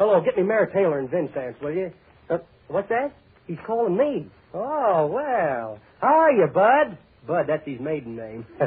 Hello, 0.00 0.20
get 0.20 0.36
me 0.36 0.42
Mayor 0.42 0.66
Taylor 0.66 0.98
and 0.98 1.08
Vincennes, 1.08 1.54
will 1.62 1.72
you? 1.72 1.92
Uh, 2.28 2.38
what's 2.66 2.88
that? 2.88 3.12
He's 3.46 3.58
calling 3.66 3.96
me. 3.96 4.26
Oh, 4.52 5.06
well. 5.06 5.78
How 6.00 6.08
are 6.08 6.32
you, 6.32 6.46
Bud? 6.48 6.98
Bud, 7.26 7.46
that's 7.46 7.64
his 7.66 7.78
maiden 7.78 8.16
name. 8.16 8.44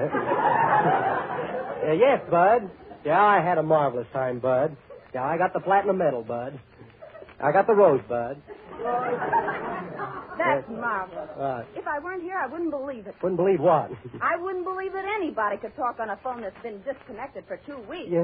uh, 1.87 1.91
yes, 1.93 2.21
Bud. 2.29 2.69
Yeah, 3.05 3.21
I 3.21 3.41
had 3.41 3.57
a 3.57 3.63
marvelous 3.63 4.07
time, 4.13 4.39
Bud. 4.39 4.75
Yeah, 5.13 5.23
I 5.25 5.37
got 5.37 5.53
the 5.53 5.59
platinum 5.59 5.97
medal, 5.97 6.23
Bud. 6.23 6.59
I 7.43 7.51
got 7.51 7.65
the 7.67 7.73
rose, 7.73 8.01
Bud. 8.07 8.41
That's 10.37 10.67
marvelous. 10.69 11.29
Uh, 11.37 11.63
If 11.75 11.85
I 11.87 11.99
weren't 11.99 12.23
here, 12.23 12.37
I 12.37 12.47
wouldn't 12.47 12.71
believe 12.71 13.05
it. 13.07 13.15
wouldn't 13.21 13.37
believe 13.37 13.59
what? 13.59 13.91
I 14.21 14.37
wouldn't 14.37 14.63
believe 14.65 14.93
that 14.93 15.05
anybody 15.05 15.57
could 15.57 15.75
talk 15.75 15.99
on 15.99 16.09
a 16.09 16.17
phone 16.23 16.41
that's 16.41 16.55
been 16.63 16.81
disconnected 16.83 17.45
for 17.47 17.57
two 17.65 17.77
weeks. 17.89 18.09
yeah. 18.09 18.21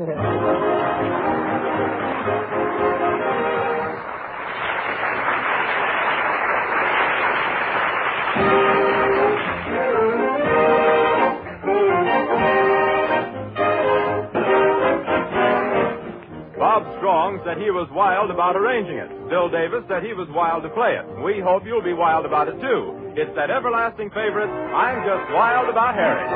Said 17.47 17.63
he 17.63 17.71
was 17.71 17.87
wild 17.95 18.27
about 18.27 18.59
arranging 18.59 18.99
it. 18.99 19.07
Phil 19.31 19.47
Davis 19.47 19.79
said 19.87 20.03
he 20.03 20.11
was 20.11 20.27
wild 20.35 20.67
to 20.67 20.69
play 20.75 20.99
it. 20.99 21.07
We 21.23 21.39
hope 21.39 21.63
you'll 21.63 21.79
be 21.79 21.95
wild 21.95 22.27
about 22.27 22.51
it 22.51 22.59
too. 22.59 23.15
It's 23.15 23.31
that 23.39 23.47
everlasting 23.47 24.11
favorite, 24.11 24.51
I'm 24.51 24.99
just 25.07 25.31
wild 25.31 25.71
about 25.71 25.95
Harry. 25.95 26.27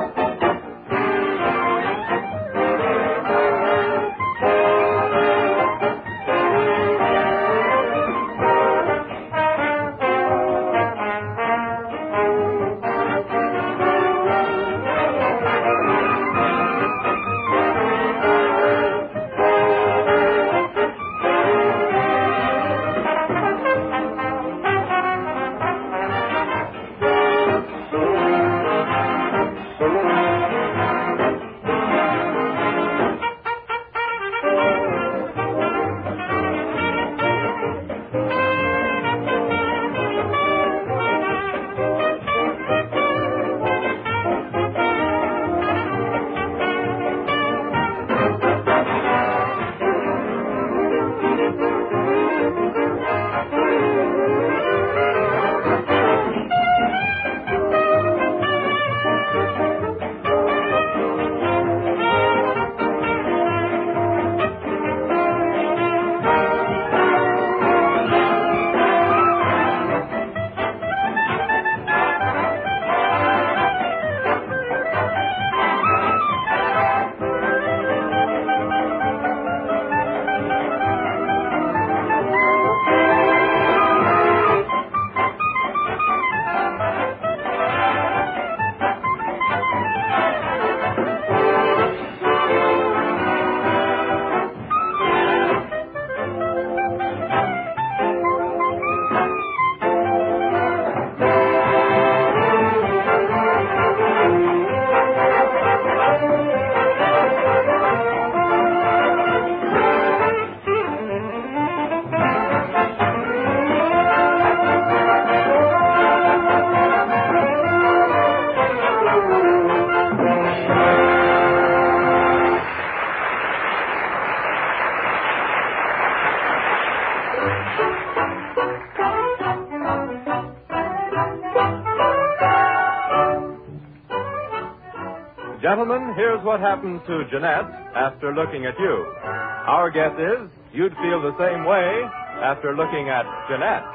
Here's 136.41 136.47
what 136.47 136.59
happens 136.59 136.99
to 137.05 137.23
Jeanette 137.29 137.69
after 137.93 138.33
looking 138.33 138.65
at 138.65 138.73
you. 138.79 139.05
Our 139.23 139.91
guess 139.91 140.11
is 140.17 140.49
you'd 140.73 140.93
feel 140.93 141.21
the 141.21 141.37
same 141.37 141.65
way 141.65 142.01
after 142.41 142.75
looking 142.75 143.09
at 143.09 143.25
Jeanette. 143.47 143.85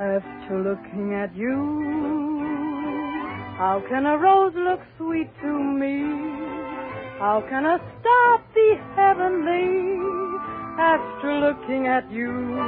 After 0.00 0.62
looking 0.64 1.12
at 1.12 1.36
you, 1.36 1.52
how 3.58 3.82
can 3.86 4.06
a 4.06 4.16
rose 4.16 4.54
look 4.56 4.80
sweet 4.96 5.28
to 5.42 5.52
me? 5.52 6.00
How 7.20 7.44
can 7.50 7.66
a 7.66 7.76
star 8.00 8.42
be 8.54 8.80
heavenly 8.96 10.00
after 10.80 11.40
looking 11.44 11.88
at 11.88 12.10
you? 12.10 12.58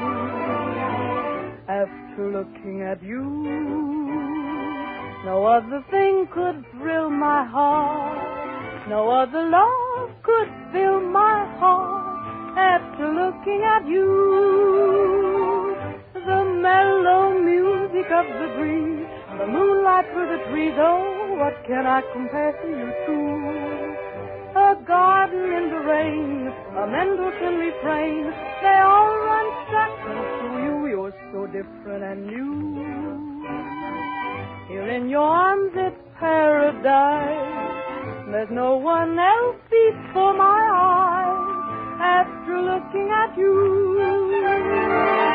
After 1.66 2.30
looking 2.30 2.82
at 2.82 3.02
you, 3.02 3.95
no 5.26 5.44
other 5.44 5.84
thing 5.90 6.28
could 6.32 6.64
thrill 6.70 7.10
my 7.10 7.44
heart. 7.44 8.88
No 8.88 9.10
other 9.10 9.42
love 9.42 10.10
could 10.22 10.48
fill 10.72 11.00
my 11.00 11.42
heart 11.58 12.54
after 12.56 13.10
looking 13.10 13.60
at 13.66 13.84
you. 13.88 15.74
The 16.14 16.44
mellow 16.62 17.42
music 17.42 18.06
of 18.06 18.26
the 18.38 18.54
breeze, 18.54 19.02
the 19.40 19.48
moonlight 19.50 20.06
through 20.12 20.30
the 20.30 20.44
trees. 20.48 20.74
Oh, 20.78 21.34
what 21.42 21.58
can 21.66 21.86
I 21.86 22.02
compare 22.14 22.52
to 22.62 22.68
you 22.80 22.88
to? 23.06 23.18
A 24.54 24.78
garden 24.86 25.42
in 25.42 25.64
the 25.74 25.82
rain, 25.90 26.46
a 26.78 26.86
Mendelssohn 26.86 27.58
refrain. 27.66 28.30
They 28.62 28.78
all 28.78 29.18
run 29.26 29.46
shotgun 29.74 30.22
through 30.38 30.58
you. 30.66 30.86
You're 30.86 31.14
so 31.32 31.46
different 31.46 32.04
and 32.04 32.26
new. 32.28 33.05
Here 34.68 34.88
in 34.90 35.08
your 35.08 35.22
arms 35.22 35.72
it's 35.76 35.96
paradise. 36.18 37.76
There's 38.32 38.50
no 38.50 38.76
one 38.76 39.16
else 39.16 39.56
before 39.70 40.34
my 40.36 40.60
eyes 40.74 42.26
after 42.26 42.60
looking 42.62 43.08
at 43.10 43.38
you. 43.38 45.25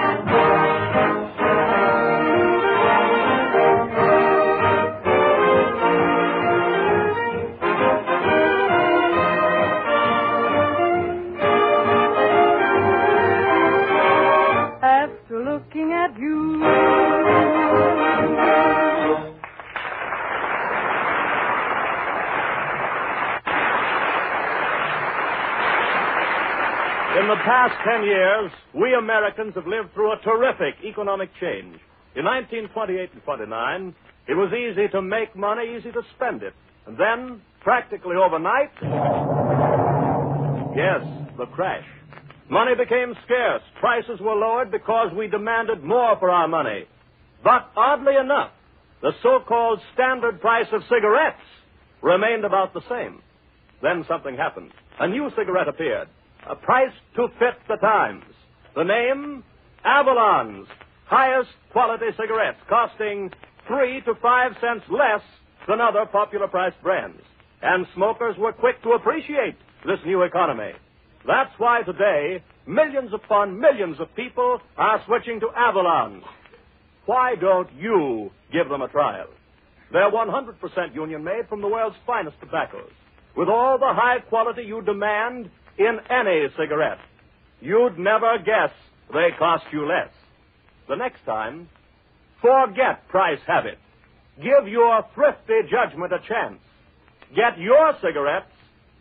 Past 27.45 27.75
ten 27.85 28.03
years, 28.03 28.51
we 28.73 28.93
Americans 28.93 29.53
have 29.55 29.67
lived 29.67 29.93
through 29.93 30.13
a 30.13 30.21
terrific 30.23 30.75
economic 30.83 31.29
change. 31.39 31.79
In 32.15 32.25
1928 32.25 33.13
and 33.13 33.23
29, 33.23 33.95
it 34.27 34.33
was 34.33 34.51
easy 34.53 34.87
to 34.89 35.01
make 35.01 35.35
money, 35.35 35.77
easy 35.77 35.91
to 35.91 36.01
spend 36.15 36.43
it. 36.43 36.53
And 36.85 36.97
then, 36.97 37.41
practically 37.61 38.15
overnight, 38.15 38.71
yes, 40.75 41.01
the 41.37 41.45
crash. 41.53 41.85
Money 42.49 42.75
became 42.75 43.15
scarce. 43.23 43.61
Prices 43.79 44.19
were 44.19 44.35
lowered 44.35 44.71
because 44.71 45.13
we 45.15 45.27
demanded 45.27 45.83
more 45.83 46.17
for 46.19 46.29
our 46.29 46.47
money. 46.47 46.85
But 47.43 47.71
oddly 47.77 48.15
enough, 48.17 48.51
the 49.01 49.11
so-called 49.23 49.79
standard 49.93 50.41
price 50.41 50.67
of 50.73 50.81
cigarettes 50.83 51.41
remained 52.01 52.43
about 52.43 52.73
the 52.73 52.81
same. 52.89 53.21
Then 53.81 54.05
something 54.07 54.35
happened. 54.35 54.71
A 54.99 55.07
new 55.07 55.29
cigarette 55.35 55.67
appeared, 55.67 56.09
a 56.49 56.55
price 56.55 56.93
to 57.15 57.27
fit 57.39 57.55
the 57.67 57.77
times. 57.77 58.23
The 58.75 58.83
name, 58.83 59.43
Avalon's 59.83 60.67
highest 61.05 61.49
quality 61.71 62.05
cigarettes, 62.17 62.59
costing 62.69 63.31
three 63.67 64.01
to 64.01 64.15
five 64.21 64.53
cents 64.61 64.85
less 64.89 65.21
than 65.67 65.81
other 65.81 66.05
popular 66.05 66.47
priced 66.47 66.81
brands. 66.81 67.21
And 67.61 67.85
smokers 67.93 68.37
were 68.37 68.53
quick 68.53 68.81
to 68.83 68.91
appreciate 68.91 69.55
this 69.85 69.99
new 70.05 70.23
economy. 70.23 70.71
That's 71.27 71.51
why 71.57 71.83
today, 71.83 72.43
millions 72.65 73.11
upon 73.13 73.59
millions 73.59 73.99
of 73.99 74.13
people 74.15 74.59
are 74.77 75.03
switching 75.05 75.39
to 75.41 75.49
Avalon's. 75.55 76.23
Why 77.05 77.35
don't 77.35 77.71
you 77.73 78.31
give 78.51 78.69
them 78.69 78.81
a 78.81 78.87
trial? 78.87 79.27
They're 79.91 80.09
100% 80.09 80.95
union 80.95 81.23
made 81.23 81.49
from 81.49 81.61
the 81.61 81.67
world's 81.67 81.97
finest 82.07 82.39
tobaccos, 82.39 82.91
with 83.35 83.49
all 83.49 83.77
the 83.77 83.93
high 83.93 84.19
quality 84.29 84.63
you 84.63 84.81
demand 84.81 85.49
in 85.81 85.99
any 86.09 86.47
cigarette. 86.57 86.99
You'd 87.59 87.97
never 87.97 88.37
guess 88.39 88.71
they 89.13 89.29
cost 89.37 89.65
you 89.71 89.85
less. 89.87 90.09
The 90.87 90.95
next 90.95 91.23
time, 91.25 91.69
forget 92.41 93.07
price 93.09 93.39
habit. 93.45 93.77
Give 94.37 94.67
your 94.67 95.05
thrifty 95.13 95.61
judgment 95.69 96.13
a 96.13 96.19
chance. 96.27 96.59
Get 97.35 97.57
your 97.57 97.93
cigarettes 98.01 98.51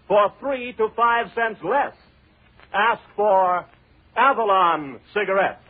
for 0.06 0.32
three 0.40 0.72
to 0.74 0.88
five 0.96 1.26
cents 1.34 1.60
less. 1.64 1.94
Ask 2.72 3.02
for 3.16 3.64
Avalon 4.16 5.00
cigarettes. 5.14 5.62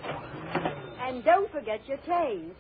And 1.02 1.24
don't 1.24 1.50
forget 1.50 1.80
your 1.86 1.98
change. 2.06 2.52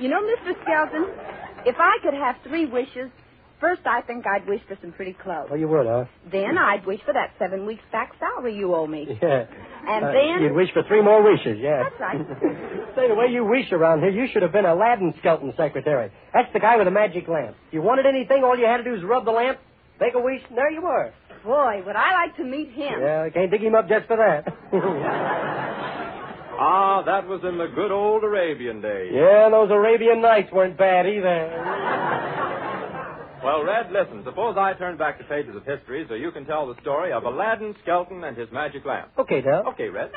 You 0.00 0.08
know, 0.08 0.22
Mr. 0.22 0.54
Skelton, 0.62 1.06
if 1.66 1.76
I 1.78 1.98
could 2.02 2.14
have 2.14 2.36
three 2.46 2.66
wishes, 2.66 3.10
first 3.60 3.82
I 3.84 4.00
think 4.02 4.24
I'd 4.26 4.46
wish 4.46 4.60
for 4.68 4.76
some 4.80 4.92
pretty 4.92 5.12
clothes. 5.12 5.48
Oh, 5.50 5.56
you 5.56 5.66
would, 5.68 5.86
huh? 5.86 6.04
Then 6.30 6.56
I'd 6.56 6.86
wish 6.86 7.00
for 7.04 7.12
that 7.14 7.32
seven 7.38 7.66
weeks 7.66 7.82
back 7.90 8.12
salary 8.20 8.54
you 8.56 8.74
owe 8.74 8.86
me. 8.86 9.18
Yeah. 9.20 9.46
And 9.88 10.04
Uh, 10.04 10.12
then 10.12 10.42
You'd 10.42 10.52
wish 10.54 10.70
for 10.72 10.82
three 10.84 11.02
more 11.02 11.22
wishes, 11.22 11.58
yeah. 11.60 11.82
That's 11.84 12.00
right. 12.00 12.18
Say, 12.96 13.08
the 13.08 13.14
way 13.14 13.26
you 13.26 13.44
wish 13.44 13.72
around 13.72 14.00
here, 14.00 14.10
you 14.10 14.28
should 14.32 14.42
have 14.42 14.52
been 14.52 14.66
Aladdin 14.66 15.14
Skelton 15.18 15.52
secretary. 15.56 16.10
That's 16.32 16.52
the 16.52 16.60
guy 16.60 16.76
with 16.76 16.86
the 16.86 16.90
magic 16.92 17.26
lamp. 17.26 17.56
If 17.68 17.74
you 17.74 17.82
wanted 17.82 18.06
anything, 18.06 18.44
all 18.44 18.56
you 18.58 18.66
had 18.66 18.78
to 18.78 18.84
do 18.84 18.92
was 18.92 19.02
rub 19.02 19.24
the 19.24 19.30
lamp, 19.32 19.58
make 20.00 20.14
a 20.14 20.20
wish, 20.20 20.42
and 20.48 20.56
there 20.58 20.70
you 20.70 20.82
were. 20.82 21.12
Boy, 21.44 21.82
would 21.86 21.96
I 21.96 22.12
like 22.26 22.36
to 22.36 22.44
meet 22.44 22.70
him. 22.72 23.00
Yeah, 23.00 23.22
I 23.22 23.30
can't 23.30 23.50
dig 23.50 23.62
him 23.62 23.74
up 23.74 23.88
just 23.88 24.06
for 24.06 24.16
that. 24.16 24.46
Ah, 26.60 27.02
that 27.06 27.26
was 27.28 27.40
in 27.44 27.56
the 27.58 27.68
good 27.74 27.92
old 27.92 28.24
Arabian 28.24 28.80
days. 28.80 29.12
yeah, 29.14 29.48
those 29.50 29.70
Arabian 29.70 30.20
Nights 30.20 30.50
weren't 30.52 30.76
bad 30.76 31.06
either. 31.06 31.50
Well, 33.44 33.64
Red, 33.64 33.92
listen. 33.92 34.22
Suppose 34.24 34.56
I 34.58 34.72
turn 34.74 34.96
back 34.96 35.18
the 35.18 35.24
pages 35.24 35.54
of 35.54 35.64
history 35.64 36.04
so 36.08 36.14
you 36.14 36.32
can 36.32 36.44
tell 36.44 36.66
the 36.66 36.74
story 36.82 37.12
of 37.12 37.22
Aladdin 37.24 37.74
Skelton 37.82 38.24
and 38.24 38.36
his 38.36 38.48
magic 38.50 38.84
lamp. 38.84 39.10
Okay, 39.16 39.40
Del. 39.40 39.68
Okay, 39.68 39.88
Red. 39.88 40.10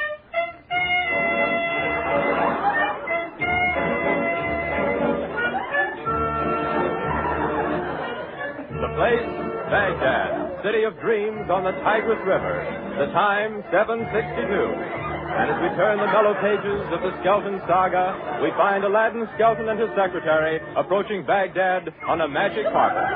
The 8.82 8.90
place, 8.98 9.30
Baghdad, 9.70 10.64
city 10.64 10.84
of 10.84 10.98
dreams 11.00 11.50
on 11.52 11.64
the 11.64 11.72
Tigris 11.86 12.20
River. 12.26 12.66
The 12.98 13.12
time, 13.14 13.62
762. 13.72 15.01
And 15.32 15.48
as 15.50 15.58
we 15.64 15.70
turn 15.78 15.98
the 15.98 16.06
mellow 16.12 16.34
pages 16.44 16.82
of 16.92 17.02
the 17.02 17.12
Skelton 17.22 17.60
saga, 17.68 18.40
we 18.44 18.52
find 18.58 18.84
Aladdin 18.84 19.28
Skelton 19.36 19.70
and 19.70 19.80
his 19.80 19.90
secretary 19.96 20.60
approaching 20.76 21.26
Baghdad 21.26 21.94
on 22.08 22.22
a 22.22 22.28
magic 22.28 22.66
carpet. 22.72 23.08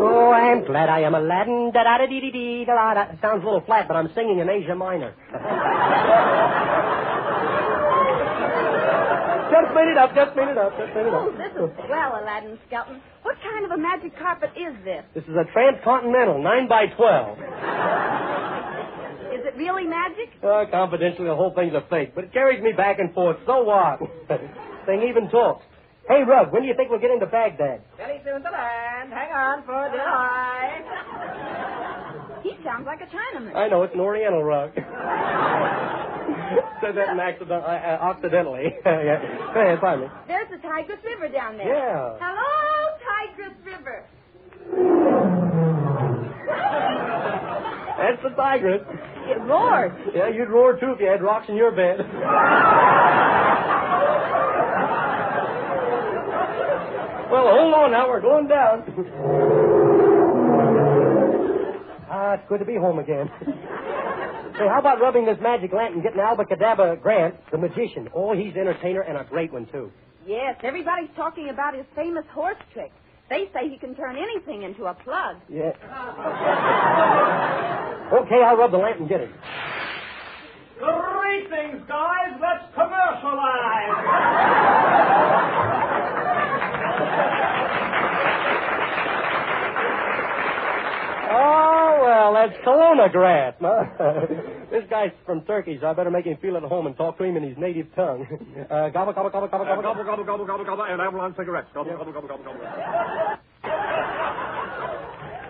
Oh, 0.00 0.30
I'm 0.32 0.64
glad 0.64 0.88
I 0.88 1.00
am 1.00 1.14
Aladdin. 1.14 1.70
Da 1.72 1.82
da 1.84 1.98
da 1.98 2.06
dee 2.06 2.20
dee 2.20 2.30
dee 2.30 2.64
da 2.66 2.74
da 2.74 2.94
da. 2.94 3.04
Sounds 3.20 3.42
a 3.42 3.46
little 3.46 3.62
flat, 3.62 3.88
but 3.88 3.96
I'm 3.96 4.10
singing 4.14 4.38
in 4.38 4.48
Asia 4.48 4.74
Minor. 4.74 5.14
just 9.48 9.74
made 9.74 9.88
it 9.90 9.98
up. 9.98 10.14
Just 10.14 10.36
made 10.36 10.48
it 10.48 10.58
up. 10.58 10.76
Just 10.78 10.94
made 10.94 11.06
it 11.06 11.12
Oh, 11.12 11.28
up. 11.32 11.36
this 11.38 11.52
is 11.56 11.70
well, 11.88 12.20
Aladdin 12.20 12.58
Skelton. 12.68 13.00
What 13.22 13.36
kind 13.42 13.64
of 13.64 13.70
a 13.72 13.78
magic 13.78 14.16
carpet 14.18 14.50
is 14.56 14.74
this? 14.84 15.04
This 15.14 15.24
is 15.24 15.36
a 15.36 15.44
transcontinental 15.52 16.42
nine 16.42 16.68
by 16.68 16.86
twelve. 16.96 17.38
Is 19.58 19.62
it 19.62 19.64
really 19.64 19.84
magic? 19.90 20.30
Uh, 20.42 20.64
confidentially, 20.70 21.26
the 21.26 21.34
whole 21.34 21.52
thing's 21.52 21.74
a 21.74 21.82
fake, 21.90 22.14
but 22.14 22.22
it 22.24 22.32
carries 22.32 22.62
me 22.62 22.70
back 22.72 23.00
and 23.00 23.12
forth. 23.12 23.38
So 23.44 23.64
what? 23.64 23.98
Thing 24.86 25.02
even 25.08 25.28
talks. 25.30 25.64
Hey, 26.08 26.22
Rug, 26.22 26.52
when 26.52 26.62
do 26.62 26.68
you 26.68 26.74
think 26.74 26.90
we'll 26.90 27.00
get 27.00 27.10
into 27.10 27.26
Baghdad? 27.26 27.82
Very 27.96 28.20
soon 28.24 28.42
to 28.42 28.50
land. 28.50 29.12
Hang 29.12 29.32
on 29.32 29.62
for 29.64 29.90
the 29.92 29.98
high. 29.98 30.82
He 32.44 32.54
sounds 32.62 32.86
like 32.86 33.00
a 33.00 33.06
Chinaman. 33.06 33.56
I 33.56 33.66
know, 33.66 33.82
it's 33.82 33.92
an 33.94 34.00
Oriental 34.00 34.44
rug. 34.44 34.70
Said 34.76 34.84
that 36.94 37.08
in 37.10 37.18
accident, 37.18 37.50
uh, 37.50 37.66
uh, 37.66 38.12
accidentally. 38.14 38.76
yeah. 38.86 39.50
Go 39.52 39.60
ahead, 39.60 39.80
pardon 39.80 40.04
me. 40.06 40.10
There's 40.28 40.48
the 40.48 40.58
Tigris 40.58 41.02
River 41.04 41.28
down 41.30 41.56
there. 41.58 41.66
Yeah. 41.66 42.16
Hello, 42.20 42.96
Tigris 43.02 43.58
River. 43.66 44.06
That's 47.98 48.22
the 48.22 48.30
Tigris. 48.30 48.82
It 49.30 49.40
roars. 49.42 49.92
Yeah, 50.14 50.28
you'd 50.28 50.48
roar 50.48 50.74
too 50.78 50.92
if 50.92 51.00
you 51.00 51.06
had 51.06 51.22
rocks 51.22 51.46
in 51.48 51.56
your 51.56 51.70
bed. 51.70 51.98
well, 57.30 57.44
hold 57.46 57.74
on 57.74 57.90
now, 57.92 58.08
we're 58.08 58.20
going 58.22 58.48
down. 58.48 58.84
ah, 62.10 62.34
it's 62.34 62.48
good 62.48 62.58
to 62.60 62.64
be 62.64 62.76
home 62.76 62.98
again. 62.98 63.28
Say, 64.58 64.66
how 64.66 64.78
about 64.80 65.00
rubbing 65.00 65.24
this 65.26 65.36
magic 65.40 65.72
lamp 65.72 65.94
and 65.94 66.02
getting 66.02 66.18
Albacadabra 66.20 67.00
Grant, 67.02 67.34
the 67.52 67.58
magician? 67.58 68.08
Oh, 68.14 68.34
he's 68.34 68.54
an 68.54 68.60
entertainer 68.62 69.02
and 69.02 69.16
a 69.18 69.24
great 69.24 69.52
one, 69.52 69.66
too. 69.70 69.92
Yes, 70.26 70.56
everybody's 70.64 71.10
talking 71.16 71.50
about 71.50 71.76
his 71.76 71.86
famous 71.94 72.24
horse 72.32 72.56
trick. 72.72 72.90
They 73.28 73.50
say 73.52 73.68
he 73.68 73.76
can 73.76 73.94
turn 73.94 74.16
anything 74.16 74.62
into 74.62 74.86
a 74.86 74.94
plug. 74.94 75.36
Yeah. 75.48 75.72
okay, 78.12 78.42
I'll 78.42 78.56
rub 78.56 78.70
the 78.70 78.78
lamp 78.78 79.00
and 79.00 79.08
get 79.08 79.20
it. 79.20 79.30
Greetings, 80.78 81.82
guys. 81.86 82.38
Let's 82.40 82.64
commercialize. 82.74 83.94
Oh, 91.30 91.98
well, 92.02 92.27
that's 92.46 92.58
Kelowna 92.66 93.10
Grant. 93.10 93.56
huh? 93.60 94.26
this 94.70 94.84
guy's 94.90 95.10
from 95.26 95.42
Turkey, 95.42 95.78
so 95.80 95.86
I 95.88 95.92
better 95.94 96.10
make 96.10 96.24
him 96.26 96.36
feel 96.40 96.56
at 96.56 96.62
home 96.62 96.86
and 96.86 96.96
talk 96.96 97.18
to 97.18 97.24
him 97.24 97.36
in 97.36 97.42
his 97.42 97.56
native 97.58 97.86
tongue. 97.94 98.26
Uh, 98.68 98.90
gobble, 98.90 99.12
gobble, 99.14 99.30
gobble, 99.30 99.48
gobble, 99.48 99.64
gobble, 99.64 99.82
gobble, 99.82 100.04
gobble, 100.04 100.24
gobble, 100.24 100.44
gobble, 100.46 100.64
gobble, 100.64 100.84
and 100.84 101.00
Avalon 101.00 101.34
cigarettes. 101.38 101.68
Gobble, 101.72 101.96
gobble, 101.96 102.12
gobble, 102.12 102.28
gobble, 102.28 102.44
gobble. 102.44 102.58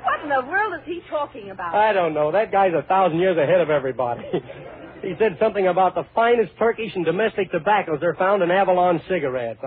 What 0.05 0.23
in 0.23 0.29
the 0.29 0.43
world 0.49 0.75
is 0.81 0.87
he 0.87 1.03
talking 1.11 1.51
about? 1.51 1.75
I 1.75 1.93
don't 1.93 2.15
know. 2.15 2.31
That 2.31 2.53
guy's 2.53 2.73
a 2.75 2.83
thousand 2.87 3.19
years 3.19 3.37
ahead 3.37 3.61
of 3.61 3.71
everybody. 3.71 4.23
he 5.03 5.15
said 5.19 5.37
something 5.41 5.67
about 5.67 5.95
the 5.95 6.05
finest 6.15 6.53
Turkish 6.59 6.95
and 6.95 7.05
domestic 7.05 7.51
tobaccos 7.51 8.03
are 8.03 8.15
found 8.15 8.43
in 8.43 8.51
Avalon 8.51 9.01
cigarettes. 9.09 9.61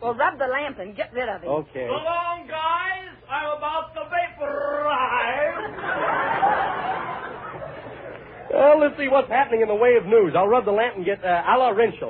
well, 0.00 0.14
rub 0.14 0.38
the 0.38 0.46
lamp 0.46 0.78
and 0.80 0.96
get 0.96 1.12
rid 1.12 1.28
of 1.28 1.42
him. 1.42 1.48
okay. 1.48 1.86
So 1.86 1.92
long, 1.94 2.46
guys. 2.48 3.14
I'm 3.30 3.58
about 3.58 3.94
to 3.94 4.02
vaporize. 4.10 5.15
Well, 8.56 8.80
let's 8.80 8.96
see 8.96 9.08
what's 9.12 9.28
happening 9.28 9.60
in 9.60 9.68
the 9.68 9.76
way 9.76 10.00
of 10.00 10.06
news. 10.06 10.32
I'll 10.32 10.48
rub 10.48 10.64
the 10.64 10.72
lamp 10.72 10.96
and 10.96 11.04
get 11.04 11.22
uh, 11.22 11.44
a 11.44 11.54
la 11.60 11.76
Rinchel. 11.76 12.08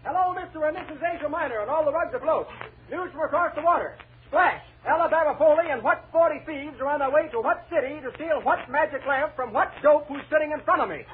Hello, 0.00 0.32
Mr. 0.32 0.64
and 0.64 0.78
Mrs. 0.80 0.96
Asia 1.04 1.28
Minor, 1.28 1.60
and 1.60 1.68
all 1.68 1.84
the 1.84 1.92
rugs 1.92 2.14
are 2.14 2.16
afloat. 2.16 2.48
News 2.90 3.12
from 3.12 3.20
across 3.20 3.54
the 3.54 3.60
water. 3.60 3.98
Splash! 4.28 4.62
Ali 4.88 5.10
Baba 5.10 5.36
Foley 5.36 5.68
and 5.68 5.82
what 5.82 6.08
40 6.10 6.40
thieves 6.46 6.80
are 6.80 6.88
on 6.88 7.00
their 7.00 7.10
way 7.10 7.28
to 7.32 7.40
what 7.40 7.66
city 7.68 8.00
to 8.00 8.08
steal 8.14 8.40
what 8.44 8.64
magic 8.70 9.04
lamp 9.06 9.36
from 9.36 9.52
what 9.52 9.68
dope 9.82 10.08
who's 10.08 10.24
sitting 10.32 10.52
in 10.52 10.60
front 10.64 10.80
of 10.80 10.88
me? 10.88 11.04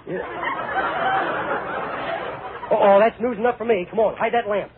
Oh, 2.70 2.98
that's 3.02 3.18
news 3.20 3.38
enough 3.38 3.58
for 3.58 3.64
me. 3.64 3.86
Come 3.90 3.98
on, 3.98 4.16
hide 4.16 4.34
that 4.34 4.48
lamp. 4.48 4.70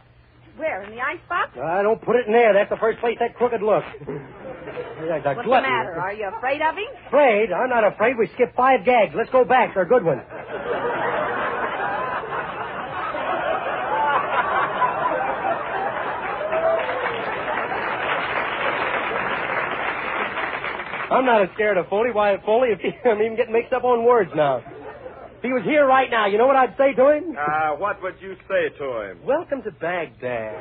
Where, 0.57 0.83
in 0.85 0.91
the 0.91 1.01
icebox? 1.01 1.57
I 1.63 1.83
don't 1.83 2.01
put 2.01 2.17
it 2.17 2.27
in 2.27 2.33
there. 2.33 2.55
That's 2.55 2.71
the 2.71 2.77
first 2.79 2.99
place 3.01 3.17
that 3.21 3.35
crooked 3.37 3.63
looks. 3.63 3.87
What's 4.01 5.45
the 5.45 5.49
matter? 5.49 6.01
Are 6.01 6.13
you 6.15 6.29
afraid 6.35 6.63
of 6.63 6.75
him? 6.75 6.85
Afraid? 7.09 7.53
I'm 7.53 7.69
not 7.69 7.85
afraid. 7.85 8.17
We 8.19 8.29
skipped 8.35 8.57
five 8.57 8.85
gags. 8.85 9.15
Let's 9.15 9.31
go 9.31 9.45
back. 9.45 9.75
They're 9.75 9.85
good 9.85 10.05
ones. 10.05 10.23
I'm 21.11 21.25
not 21.25 21.43
as 21.43 21.49
scared 21.55 21.77
of 21.77 21.89
Foley. 21.89 22.11
Why, 22.13 22.37
Foley, 22.45 22.71
if 22.71 22.81
he, 22.81 22.91
I'm 23.09 23.21
even 23.23 23.37
getting 23.37 23.53
mixed 23.53 23.73
up 23.73 23.85
on 23.85 24.05
words 24.05 24.31
now. 24.35 24.63
He 25.47 25.53
was 25.53 25.63
here 25.63 25.87
right 25.87 26.11
now, 26.11 26.27
you 26.27 26.39
know 26.39 26.49
what 26.49 26.57
I'd 26.57 26.75
say 26.77 26.93
to 26.95 27.09
him? 27.09 27.37
Uh, 27.39 27.77
what 27.79 28.03
would 28.03 28.17
you 28.21 28.35
say 28.51 28.69
to 28.83 29.01
him? 29.03 29.23
Welcome 29.25 29.63
to 29.63 29.71
Baghdad. 29.71 30.59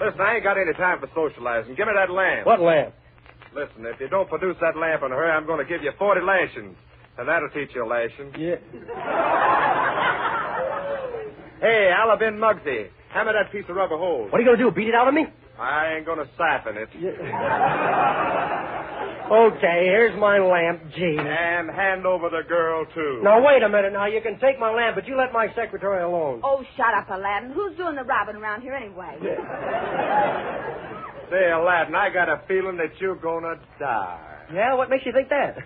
Listen, 0.00 0.20
I 0.22 0.36
ain't 0.36 0.42
got 0.42 0.56
any 0.56 0.72
time 0.72 1.00
for 1.00 1.08
socializing. 1.14 1.74
Give 1.74 1.86
me 1.86 1.92
that 1.94 2.08
lamp. 2.10 2.46
What 2.46 2.62
lamp? 2.62 2.94
Listen, 3.54 3.84
if 3.84 4.00
you 4.00 4.08
don't 4.08 4.26
produce 4.30 4.56
that 4.62 4.74
lamp 4.74 5.02
in 5.04 5.12
a 5.12 5.14
hurry, 5.14 5.30
I'm 5.30 5.44
going 5.44 5.58
to 5.62 5.68
give 5.68 5.82
you 5.82 5.92
40 5.98 6.22
lashings. 6.22 6.76
And 7.18 7.28
that'll 7.28 7.50
teach 7.50 7.68
you 7.74 7.84
a 7.84 7.86
lashing. 7.86 8.32
Yeah. 8.40 8.56
Hey, 11.58 11.90
Alabin 11.90 12.36
Muggsy, 12.36 12.88
hammer 13.10 13.32
that 13.32 13.50
piece 13.50 13.64
of 13.70 13.76
rubber 13.76 13.96
hose. 13.96 14.30
What 14.30 14.38
are 14.38 14.42
you 14.42 14.46
going 14.46 14.58
to 14.58 14.64
do? 14.64 14.70
Beat 14.70 14.88
it 14.88 14.94
out 14.94 15.08
of 15.08 15.14
me? 15.14 15.24
I 15.58 15.94
ain't 15.96 16.06
going 16.06 16.18
to 16.18 16.28
siphon 16.36 16.76
it. 16.76 16.88
Okay, 19.26 19.86
here's 19.90 20.14
my 20.20 20.38
lamp, 20.38 20.82
Gene. 20.94 21.18
And 21.18 21.68
hand 21.70 22.06
over 22.06 22.30
the 22.30 22.46
girl, 22.48 22.86
too. 22.94 23.20
Now, 23.24 23.44
wait 23.44 23.62
a 23.62 23.68
minute. 23.68 23.92
Now, 23.92 24.06
you 24.06 24.20
can 24.20 24.38
take 24.38 24.60
my 24.60 24.70
lamp, 24.72 24.94
but 24.94 25.08
you 25.08 25.16
let 25.16 25.32
my 25.32 25.48
secretary 25.56 26.04
alone. 26.04 26.42
Oh, 26.44 26.62
shut 26.76 26.94
up, 26.94 27.10
Aladdin. 27.10 27.50
Who's 27.50 27.76
doing 27.76 27.96
the 27.96 28.04
robbing 28.04 28.36
around 28.36 28.62
here 28.62 28.74
anyway? 28.74 29.18
Say, 31.30 31.50
Aladdin, 31.50 31.96
I 31.96 32.08
got 32.14 32.28
a 32.28 32.42
feeling 32.46 32.76
that 32.76 33.00
you're 33.00 33.16
going 33.16 33.42
to 33.42 33.58
die. 33.80 34.22
Yeah, 34.54 34.74
what 34.74 34.88
makes 34.90 35.04
you 35.04 35.12
think 35.12 35.28
that? 35.30 35.56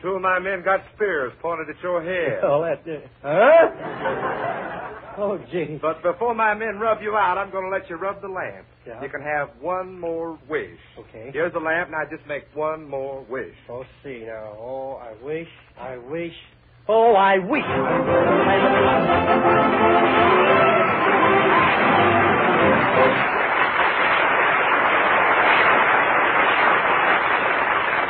Two 0.00 0.16
of 0.16 0.22
my 0.22 0.38
men 0.38 0.62
got 0.64 0.80
spears 0.94 1.34
pointed 1.42 1.68
at 1.68 1.82
your 1.82 2.02
head. 2.02 2.40
oh, 2.44 2.62
that's 2.62 2.80
it. 2.86 3.10
Huh? 3.22 4.68
Oh, 5.18 5.38
gee. 5.50 5.78
But 5.80 6.02
before 6.02 6.34
my 6.34 6.54
men 6.54 6.78
rub 6.78 7.02
you 7.02 7.16
out, 7.16 7.36
I'm 7.38 7.50
going 7.50 7.64
to 7.64 7.70
let 7.70 7.88
you 7.90 7.96
rub 7.96 8.22
the 8.22 8.28
lamp. 8.28 8.66
Yeah. 8.86 9.02
You 9.02 9.08
can 9.08 9.20
have 9.20 9.50
one 9.60 9.98
more 9.98 10.38
wish. 10.48 10.78
Okay. 10.98 11.30
Here's 11.32 11.52
the 11.52 11.60
lamp. 11.60 11.90
Now 11.90 12.04
just 12.10 12.26
make 12.26 12.44
one 12.54 12.88
more 12.88 13.24
wish. 13.28 13.54
Oh, 13.68 13.84
see 14.02 14.24
now. 14.26 14.56
Oh, 14.58 14.94
I 14.94 15.14
wish, 15.22 15.48
I 15.78 15.96
wish. 15.98 16.32
Oh, 16.88 17.14
I 17.14 17.38
wish. 17.38 17.62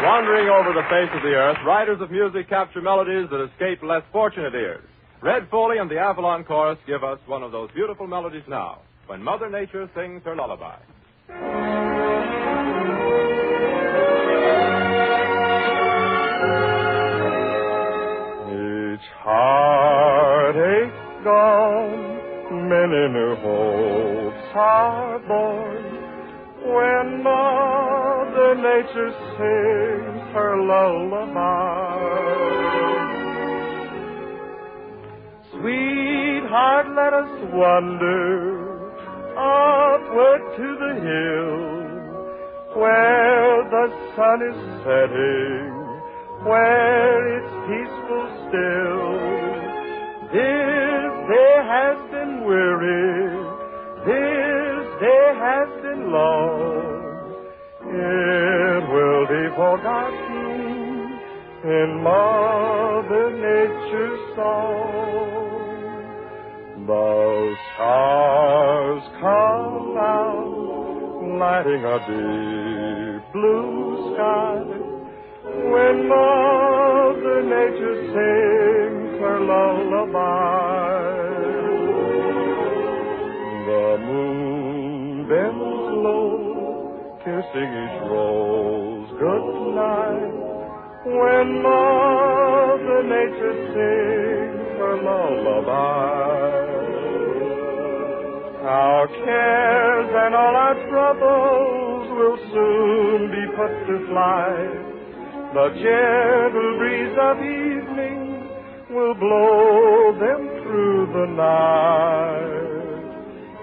Wandering 0.05 0.49
over 0.49 0.73
the 0.73 0.83
face 0.91 1.11
of 1.15 1.23
the 1.23 1.35
earth, 1.35 1.59
writers 1.65 2.01
of 2.01 2.11
music 2.11 2.49
capture 2.49 2.81
melodies 2.81 3.29
that 3.31 3.41
escape 3.53 3.83
less 3.83 4.03
fortunate 4.11 4.55
ears. 4.55 4.83
Red 5.23 5.49
Foley 5.53 5.79
and 5.79 5.89
the 5.89 5.99
Avalon 6.01 6.43
Chorus 6.43 6.79
give 6.85 7.05
us 7.05 7.21
one 7.27 7.45
of 7.45 7.53
those 7.53 7.71
beautiful 7.71 8.09
melodies 8.09 8.43
now, 8.49 8.81
when 9.07 9.23
Mother 9.23 9.49
Nature 9.49 9.89
sings 9.95 10.21
her 10.25 10.35
lullaby. 10.35 10.75
Each 18.51 19.07
heartache 19.23 20.93
gone, 21.23 22.19
many 22.69 23.09
new 23.15 23.37
hopes 23.37 24.57
are 24.57 25.21
born. 25.21 25.85
When 26.67 27.23
Mother 27.23 28.57
Nature 28.57 29.13
sings 29.39 30.35
her 30.35 30.57
lullaby. 30.61 31.92
Sweetheart, 35.63 36.87
let 36.97 37.15
us 37.15 37.31
wander 37.55 38.83
upward 39.39 40.43
to 40.59 40.69
the 40.83 40.93
hill 41.07 41.63
where 42.83 43.63
the 43.71 43.87
sun 44.17 44.43
is 44.43 44.59
setting, 44.83 45.71
where 46.43 47.39
it's 47.39 47.55
peaceful 47.71 48.27
still. 48.51 49.07
This 50.35 51.13
day 51.31 51.55
has 51.71 51.97
been 52.11 52.43
weary, 52.43 53.23
this 54.03 54.83
day 54.99 55.27
has 55.47 55.69
been 55.81 56.11
long. 56.11 56.91
It 57.87 58.83
will 58.91 59.27
be 59.31 59.45
forgotten 59.55 60.32
in 61.65 62.03
Mother 62.03 63.31
Nature's 63.31 64.35
song. 64.35 65.63
The 66.87 67.55
stars 67.75 69.03
come 69.21 69.97
out, 69.97 71.23
lighting 71.39 71.85
a 71.87 71.99
deep 72.11 73.23
blue 73.33 74.15
sky. 74.15 74.59
When 75.71 76.09
Mother 76.09 77.43
Nature 77.47 77.99
sings 78.11 79.21
her 79.21 79.39
lullaby, 79.41 81.13
the 83.67 83.87
moon 84.03 85.29
bends 85.29 85.91
low, 86.03 87.19
kissing 87.21 87.71
each 87.71 88.03
rose 88.11 89.11
good 89.21 89.75
night. 89.77 90.52
When 91.05 91.63
Mother 91.63 93.03
Nature 93.03 93.59
sings 93.75 94.79
her 94.79 94.97
lullaby, 95.03 95.73
our 98.63 99.09
cares 99.09 100.11
and 100.15 100.33
all 100.33 100.55
our 100.55 100.75
troubles 100.91 102.07
will 102.09 102.39
soon 102.55 103.31
be 103.35 103.45
put 103.57 103.73
to 103.89 103.99
flight. 104.07 104.79
The 105.55 105.69
gentle 105.75 106.79
breeze 106.79 107.19
of 107.19 107.37
evening 107.39 108.47
will 108.91 109.15
blow 109.15 110.15
them 110.21 110.49
through 110.63 111.07
the 111.19 111.27
night. 111.35 112.63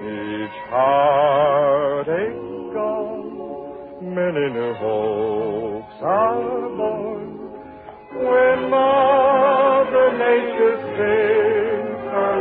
Each 0.04 0.58
heartache 0.68 2.36
gone, 2.74 4.14
many 4.14 4.50
new 4.52 4.74
hopes 4.74 6.04
are 6.04 6.70
born. 6.76 7.19
When 8.20 8.70
Mother 8.70 10.12
Nature 10.20 10.76
sings 10.98 12.04
her. 12.12 12.40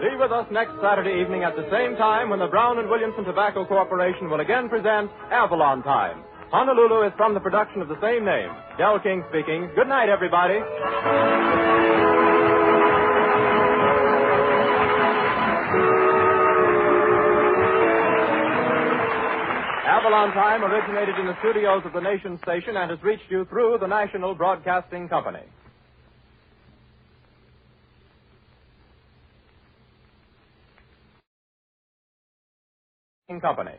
Be 0.00 0.16
with 0.18 0.32
us 0.32 0.46
next 0.50 0.72
Saturday 0.82 1.20
evening 1.20 1.44
at 1.44 1.54
the 1.54 1.70
same 1.70 1.94
time 1.96 2.30
when 2.30 2.40
the 2.40 2.48
Brown 2.48 2.80
and 2.80 2.90
Williamson 2.90 3.22
Tobacco 3.22 3.64
Corporation 3.64 4.28
will 4.28 4.40
again 4.40 4.68
present 4.68 5.08
Avalon 5.30 5.84
Time. 5.84 6.24
Honolulu 6.52 7.06
is 7.06 7.14
from 7.16 7.32
the 7.32 7.40
production 7.40 7.80
of 7.80 7.88
the 7.88 7.98
same 8.02 8.26
name. 8.26 8.50
Del 8.76 9.00
King 9.00 9.24
speaking. 9.30 9.70
Good 9.74 9.88
night, 9.88 10.10
everybody. 10.10 10.60
Avalon 19.88 20.34
Time 20.34 20.62
originated 20.62 21.18
in 21.18 21.24
the 21.24 21.38
studios 21.40 21.80
of 21.86 21.94
the 21.94 22.00
Nation 22.02 22.38
Station 22.42 22.76
and 22.76 22.90
has 22.90 23.02
reached 23.02 23.30
you 23.30 23.46
through 23.46 23.78
the 23.80 23.86
National 23.86 24.34
Broadcasting 24.34 25.08
Company. 25.08 25.40
Company. 33.40 33.72